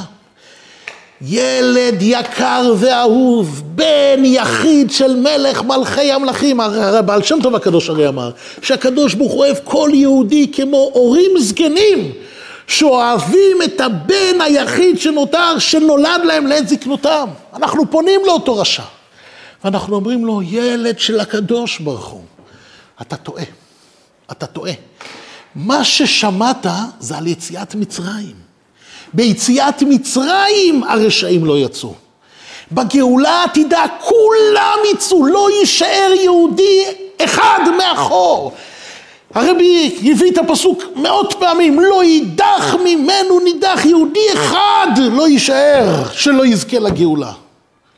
ילד 1.25 2.01
יקר 2.01 2.73
ואהוב, 2.77 3.63
בן 3.65 4.25
יחיד 4.25 4.91
של 4.91 5.15
מלך 5.15 5.61
מלכי 5.61 6.11
המלכים, 6.11 6.59
הרי 6.59 7.01
בעל 7.01 7.23
שם 7.23 7.39
טוב 7.43 7.55
הקדוש 7.55 7.89
הרי 7.89 8.07
אמר, 8.07 8.31
שהקדוש 8.61 9.13
ברוך 9.13 9.31
הוא 9.31 9.39
אוהב 9.39 9.57
כל 9.63 9.89
יהודי 9.93 10.51
כמו 10.51 10.91
הורים 10.93 11.31
זקנים, 11.39 12.11
שאוהבים 12.67 13.61
את 13.65 13.81
הבן 13.81 14.41
היחיד 14.41 14.99
שנותר, 14.99 15.59
שנולד 15.59 16.21
להם 16.23 16.47
לעת 16.47 16.67
זקנותם. 16.67 17.27
אנחנו 17.55 17.91
פונים 17.91 18.21
לאותו 18.25 18.57
רשע, 18.57 18.83
ואנחנו 19.63 19.95
אומרים 19.95 20.25
לו, 20.25 20.41
ילד 20.41 20.99
של 20.99 21.19
הקדוש 21.19 21.79
ברוך 21.79 22.05
הוא, 22.07 22.21
אתה 23.01 23.15
טועה, 23.15 23.43
אתה 24.31 24.45
טועה. 24.45 24.73
מה 25.55 25.83
ששמעת 25.83 26.65
זה 26.99 27.17
על 27.17 27.27
יציאת 27.27 27.75
מצרים. 27.75 28.42
ביציאת 29.13 29.81
מצרים 29.81 30.83
הרשעים 30.83 31.45
לא 31.45 31.57
יצאו. 31.57 31.93
בגאולה 32.71 33.29
העתידה 33.29 33.85
כולם 33.99 34.77
יצאו, 34.93 35.25
לא 35.25 35.49
יישאר 35.59 36.11
יהודי 36.23 36.83
אחד 37.23 37.59
מאחור. 37.77 38.53
הרבי 39.33 39.95
הביא 40.11 40.31
את 40.31 40.37
הפסוק 40.37 40.83
מאות 40.95 41.33
פעמים, 41.39 41.79
לא 41.79 42.03
יידח 42.03 42.75
ממנו 42.83 43.39
נידח, 43.39 43.85
יהודי 43.85 44.33
אחד 44.33 44.87
לא 45.11 45.27
יישאר 45.27 46.03
שלא 46.13 46.45
יזכה 46.45 46.79
לגאולה. 46.79 47.31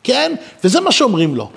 כן? 0.03 0.33
וזה 0.63 0.81
מה 0.81 0.91
שאומרים 0.91 1.35
לו. 1.35 1.49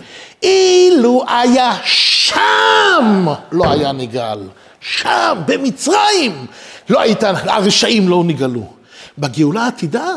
אילו 0.42 1.24
היה 1.28 1.76
שם 1.84 3.26
לא 3.52 3.70
היה 3.70 3.92
נגאל, 3.92 4.38
שם, 4.80 5.38
במצרים, 5.46 6.46
לא 6.90 7.00
היית, 7.00 7.22
הרשעים 7.24 8.08
לא 8.08 8.22
נגאלו. 8.24 8.77
בגאולה 9.18 9.64
העתידה, 9.64 10.14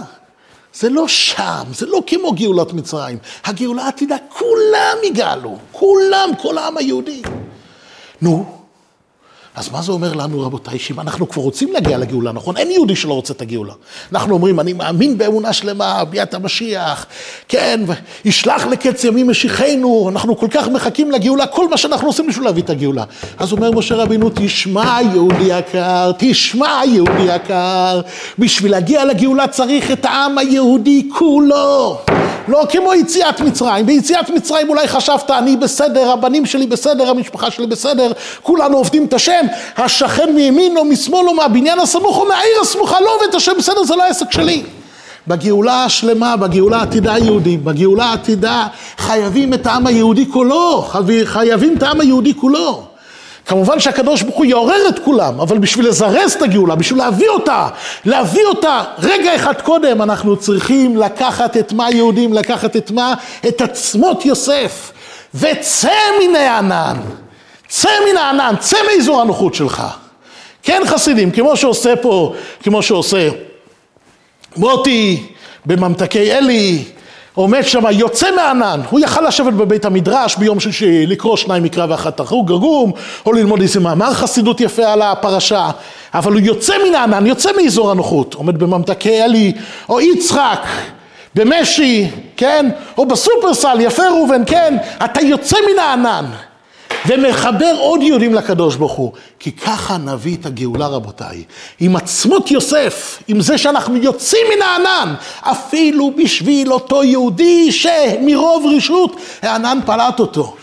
זה 0.74 0.90
לא 0.90 1.08
שם, 1.08 1.64
זה 1.74 1.86
לא 1.86 2.04
כמו 2.08 2.32
גאולת 2.32 2.74
מצרים. 2.74 3.18
הגאולה 3.46 3.84
העתידה, 3.84 4.16
כולם 4.30 4.98
יגאלו, 5.04 5.58
כולם, 5.72 6.30
כל 6.42 6.58
העם 6.58 6.78
היהודי. 6.78 7.22
נו, 8.22 8.61
אז 9.56 9.70
מה 9.72 9.82
זה 9.82 9.92
אומר 9.92 10.14
לנו, 10.14 10.42
רבותיי, 10.42 10.80
שאם 10.80 11.00
אנחנו 11.00 11.30
כבר 11.30 11.42
רוצים 11.42 11.74
להגיע 11.74 11.98
לגאולה, 11.98 12.32
נכון? 12.32 12.58
אין 12.58 12.72
יהודי 12.72 12.96
שלא 12.96 13.14
רוצה 13.14 13.34
את 13.34 13.42
הגאולה. 13.42 13.74
אנחנו 14.12 14.34
אומרים, 14.34 14.60
אני 14.60 14.74
מאמין 14.74 15.18
באמונה 15.18 15.54
שלמה, 15.54 16.06
ביאת 16.06 16.34
המשיח, 16.34 17.06
כן, 17.48 17.82
וישלח 18.26 18.66
לקץ 18.66 19.04
ימים 19.04 19.30
משיחנו, 19.30 20.10
אנחנו 20.10 20.38
כל 20.38 20.48
כך 20.52 20.68
מחכים 20.68 21.12
לגאולה, 21.12 21.48
כל 21.48 21.70
מה 21.70 21.78
שאנחנו 21.78 22.08
עושים 22.08 22.28
בשביל 22.28 22.46
להביא 22.46 22.64
את 22.64 22.70
הגאולה. 22.70 23.04
אז 23.38 23.52
אומר 23.52 23.72
משה 23.72 23.96
רבינו, 23.96 24.30
תשמע 24.36 24.98
יהודי 25.14 25.58
יקר, 25.58 26.12
תשמע 26.18 26.82
יהודי 26.86 27.36
יקר, 27.36 28.02
בשביל 28.40 28.72
להגיע 28.72 29.06
לגאולה 29.06 29.48
צריך 29.48 29.92
את 29.92 30.06
העם 30.06 30.38
היהודי 30.38 31.10
כולו. 31.18 31.98
לא 32.48 32.66
כמו 32.70 32.94
יציאת 32.94 33.40
מצרים. 33.40 33.86
ביציאת 33.86 34.30
מצרים 34.30 34.70
אולי 34.70 34.88
חשבת, 34.88 35.32
אני 35.32 35.58
בסדר, 35.58 36.12
הבנים 36.12 36.46
שלי 36.46 36.68
בסדר, 36.68 37.10
המשפחה 37.10 37.52
שלי 37.52 37.68
בסדר, 37.68 38.12
כולנו 38.42 38.78
עובדים 38.78 39.06
את 39.06 39.14
השם, 39.14 39.46
השכן 39.78 40.36
מימין 40.36 40.78
או 40.78 40.86
משמאל 40.86 41.28
או 41.28 41.34
מהבניין 41.34 41.80
הסמוך 41.80 42.18
או 42.18 42.26
מהעיר 42.26 42.62
הסמוכה 42.62 43.02
לא 43.02 43.16
עובד 43.16 43.28
את 43.30 43.36
השם, 43.36 43.52
בסדר, 43.58 43.84
זה 43.84 43.96
לא 43.96 44.04
העסק 44.04 44.32
שלי. 44.32 44.64
בגאולה 45.28 45.84
השלמה, 45.84 46.38
בגאולה 46.38 46.78
העתידה 46.78 47.14
היהודית, 47.14 47.64
בגאולה 47.64 48.06
העתידה 48.06 48.68
חייבים 48.98 49.54
את 49.54 49.68
העם 49.68 49.88
היהודי 49.88 50.26
כולו, 50.32 50.88
חייבים 51.26 51.78
את 51.78 51.84
העם 51.84 52.02
היהודי 52.02 52.34
כולו. 52.34 52.84
כמובן 53.46 53.80
שהקדוש 53.80 54.22
ברוך 54.22 54.36
הוא 54.36 54.46
יעורר 54.46 54.90
את 54.90 55.00
כולם, 55.00 55.40
אבל 55.40 55.58
בשביל 55.58 55.88
לזרז 55.88 56.32
את 56.32 56.42
הגאולה, 56.42 56.76
בשביל 56.76 57.00
להביא 57.00 57.30
אותה, 57.30 57.68
להביא 58.06 58.46
אותה 58.46 58.84
רגע 59.00 59.36
אחד 59.36 59.62
קודם, 59.62 60.02
אנחנו 60.02 60.38
צריכים 60.38 60.98
לקחת 60.98 61.58
את 61.58 61.74
מה 61.74 61.92
יהודים, 61.92 62.34
לקחת 62.34 62.76
את 62.76 62.92
מה? 62.92 63.14
את 63.48 63.62
עצמות 63.62 64.26
יוסף, 64.26 64.92
וצא 65.36 65.94
מן 66.22 66.36
הענן, 66.36 66.98
צא 67.72 67.90
מן 68.10 68.18
הענן, 68.18 68.56
צא 68.60 68.78
מאזור 68.88 69.22
הנוחות 69.22 69.54
שלך. 69.54 69.84
כן 70.64 70.82
חסידים, 70.86 71.32
כמו 71.32 71.58
שעושה 71.58 71.96
פה, 71.96 72.34
כמו 72.64 72.82
שעושה 72.82 73.30
מוטי 74.58 75.28
בממתקי 75.66 76.32
אלי, 76.32 76.84
עומד 77.34 77.62
שם, 77.62 77.84
יוצא 77.92 78.36
מהענן, 78.36 78.82
הוא 78.90 79.00
יכל 79.00 79.22
לשבת 79.28 79.54
בבית 79.54 79.86
המדרש 79.86 80.36
ביום 80.36 80.60
שישי, 80.60 81.06
לקרוא 81.06 81.38
שניים 81.38 81.64
מקרא 81.64 81.86
ואחת 81.90 82.18
תחוג 82.18 82.52
רגום, 82.52 82.92
או 83.26 83.34
ללמוד 83.34 83.62
איזה 83.62 83.80
מאמר 83.80 84.14
חסידות 84.14 84.62
יפה 84.62 84.86
על 84.86 85.02
הפרשה, 85.02 85.70
אבל 86.14 86.34
הוא 86.34 86.42
יוצא 86.42 86.74
מן 86.88 86.96
הענן, 86.96 87.26
יוצא 87.26 87.50
מאזור 87.62 87.92
הנוחות, 87.92 88.34
עומד 88.34 88.60
בממתקי 88.60 89.22
עלי, 89.22 89.52
או 89.90 90.02
יצחק, 90.02 90.66
במשי, 91.36 92.08
כן, 92.38 92.70
או 92.98 93.06
בסופרסל, 93.06 93.78
יפה 93.80 94.04
ראובן, 94.10 94.42
כן, 94.46 94.78
אתה 95.06 95.22
יוצא 95.22 95.58
מן 95.72 95.80
הענן. 95.80 96.26
ומחבר 97.08 97.76
עוד 97.80 98.02
יהודים 98.02 98.34
לקדוש 98.34 98.76
ברוך 98.76 98.92
הוא. 98.92 99.12
כי 99.40 99.52
ככה 99.52 99.98
נביא 99.98 100.38
את 100.38 100.46
הגאולה 100.46 100.88
רבותיי. 100.88 101.44
עם 101.80 101.96
עצמות 101.96 102.52
יוסף, 102.52 103.24
עם 103.28 103.42
זה 103.42 103.58
שאנחנו 103.58 103.98
יוצאים 103.98 104.48
מן 104.56 104.62
הענן, 104.62 105.14
אפילו 105.42 106.12
בשביל 106.18 106.74
אותו 106.74 107.04
יהודי 107.04 107.72
שמרוב 107.72 108.66
רשות 108.78 109.16
הענן 109.42 109.80
פלט 109.86 110.20
אותו. 110.20 110.56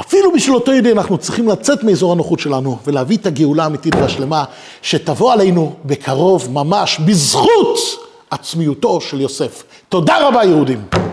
אפילו 0.00 0.32
בשביל 0.32 0.54
אותו 0.54 0.72
יהודי 0.72 0.92
אנחנו 0.92 1.18
צריכים 1.18 1.48
לצאת 1.48 1.84
מאזור 1.84 2.12
הנוחות 2.12 2.40
שלנו 2.40 2.78
ולהביא 2.86 3.16
את 3.16 3.26
הגאולה 3.26 3.64
האמיתית 3.64 3.94
והשלמה 3.94 4.44
שתבוא 4.82 5.32
עלינו 5.32 5.74
בקרוב 5.84 6.50
ממש 6.52 6.98
בזכות 6.98 7.78
עצמיותו 8.30 9.00
של 9.00 9.20
יוסף. 9.20 9.62
תודה 9.88 10.28
רבה 10.28 10.44
יהודים. 10.44 11.03